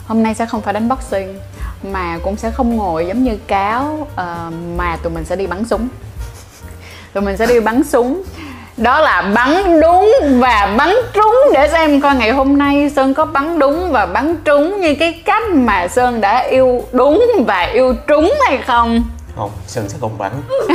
Hôm 0.05 0.23
nay 0.23 0.33
sẽ 0.33 0.45
không 0.45 0.61
phải 0.61 0.73
đánh 0.73 0.89
boxing, 0.89 1.39
Mà 1.83 2.19
cũng 2.23 2.37
sẽ 2.37 2.51
không 2.51 2.75
ngồi 2.75 3.05
giống 3.07 3.23
như 3.23 3.37
cáo 3.47 4.07
ờ, 4.15 4.51
Mà 4.77 4.97
tụi 5.03 5.13
mình 5.13 5.25
sẽ 5.25 5.35
đi 5.35 5.47
bắn 5.47 5.65
súng. 5.65 5.87
Tụi 7.13 7.23
mình 7.23 7.37
sẽ 7.37 7.45
đi 7.45 7.59
bắn 7.59 7.83
súng 7.83 8.23
đó 8.77 8.99
là 8.99 9.21
bắn 9.21 9.81
đúng 9.81 10.15
và 10.39 10.73
bắn 10.77 10.95
trúng. 11.13 11.35
Để 11.53 11.69
xem 11.71 12.01
coi 12.01 12.15
ngày 12.15 12.31
hôm 12.31 12.57
nay 12.57 12.89
sơn 12.95 13.13
có 13.13 13.25
bắn 13.25 13.59
đúng 13.59 13.91
và 13.91 14.05
bắn 14.05 14.35
trúng 14.45 14.81
như 14.81 14.95
cái 14.95 15.21
cách 15.25 15.43
mà 15.53 15.87
sơn 15.87 16.21
đã 16.21 16.37
yêu 16.39 16.83
đúng 16.91 17.25
và 17.47 17.61
yêu 17.61 17.95
trúng 18.07 18.33
hay 18.47 18.57
không. 18.57 19.03
Không 19.35 19.51
sơn 19.67 19.89
sẽ 19.89 19.97
không 20.01 20.17
bắn. 20.17 20.31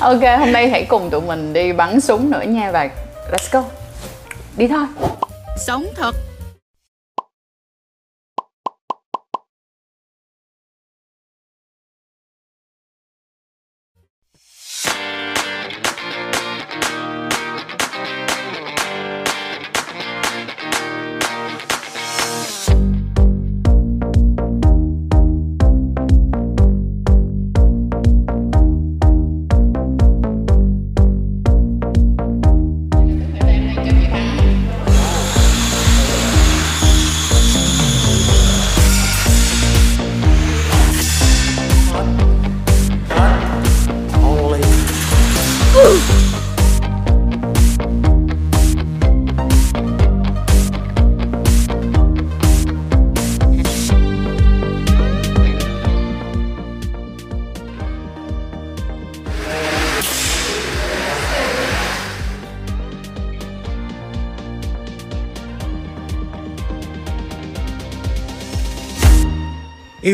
Ok 0.00 0.20
hôm 0.38 0.52
nay 0.52 0.68
hãy 0.68 0.84
cùng 0.84 1.10
tụi 1.10 1.20
mình 1.20 1.52
đi 1.52 1.72
bắn 1.72 2.00
súng 2.00 2.30
nữa 2.30 2.42
nha 2.46 2.70
và 2.70 2.88
let's 3.32 3.48
go. 3.52 3.62
Đi 4.56 4.68
thôi. 4.68 4.86
Sống 5.66 5.86
thật 5.96 6.14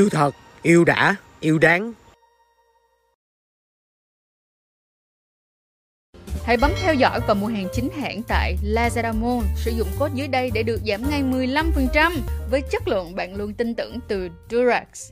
Yêu 0.01 0.09
thật, 0.09 0.35
yêu 0.63 0.85
đã, 0.85 1.17
yêu 1.41 1.59
đáng. 1.59 1.93
Hãy 6.45 6.57
bấm 6.57 6.71
theo 6.83 6.95
dõi 6.95 7.21
và 7.29 7.35
mua 7.35 7.47
hàng 7.47 7.69
chính 7.73 7.91
hãng 7.91 8.23
tại 8.29 8.57
Lazada 8.65 9.15
Mall. 9.15 9.47
Sử 9.57 9.71
dụng 9.71 9.89
code 9.99 10.15
dưới 10.15 10.29
đây 10.29 10.51
để 10.55 10.63
được 10.63 10.81
giảm 10.87 11.11
ngay 11.11 11.23
15% 11.23 12.13
với 12.51 12.63
chất 12.71 12.89
lượng 12.89 13.15
bạn 13.15 13.35
luôn 13.35 13.55
tin 13.55 13.75
tưởng 13.75 13.99
từ 14.09 14.29
Durax. 14.51 15.11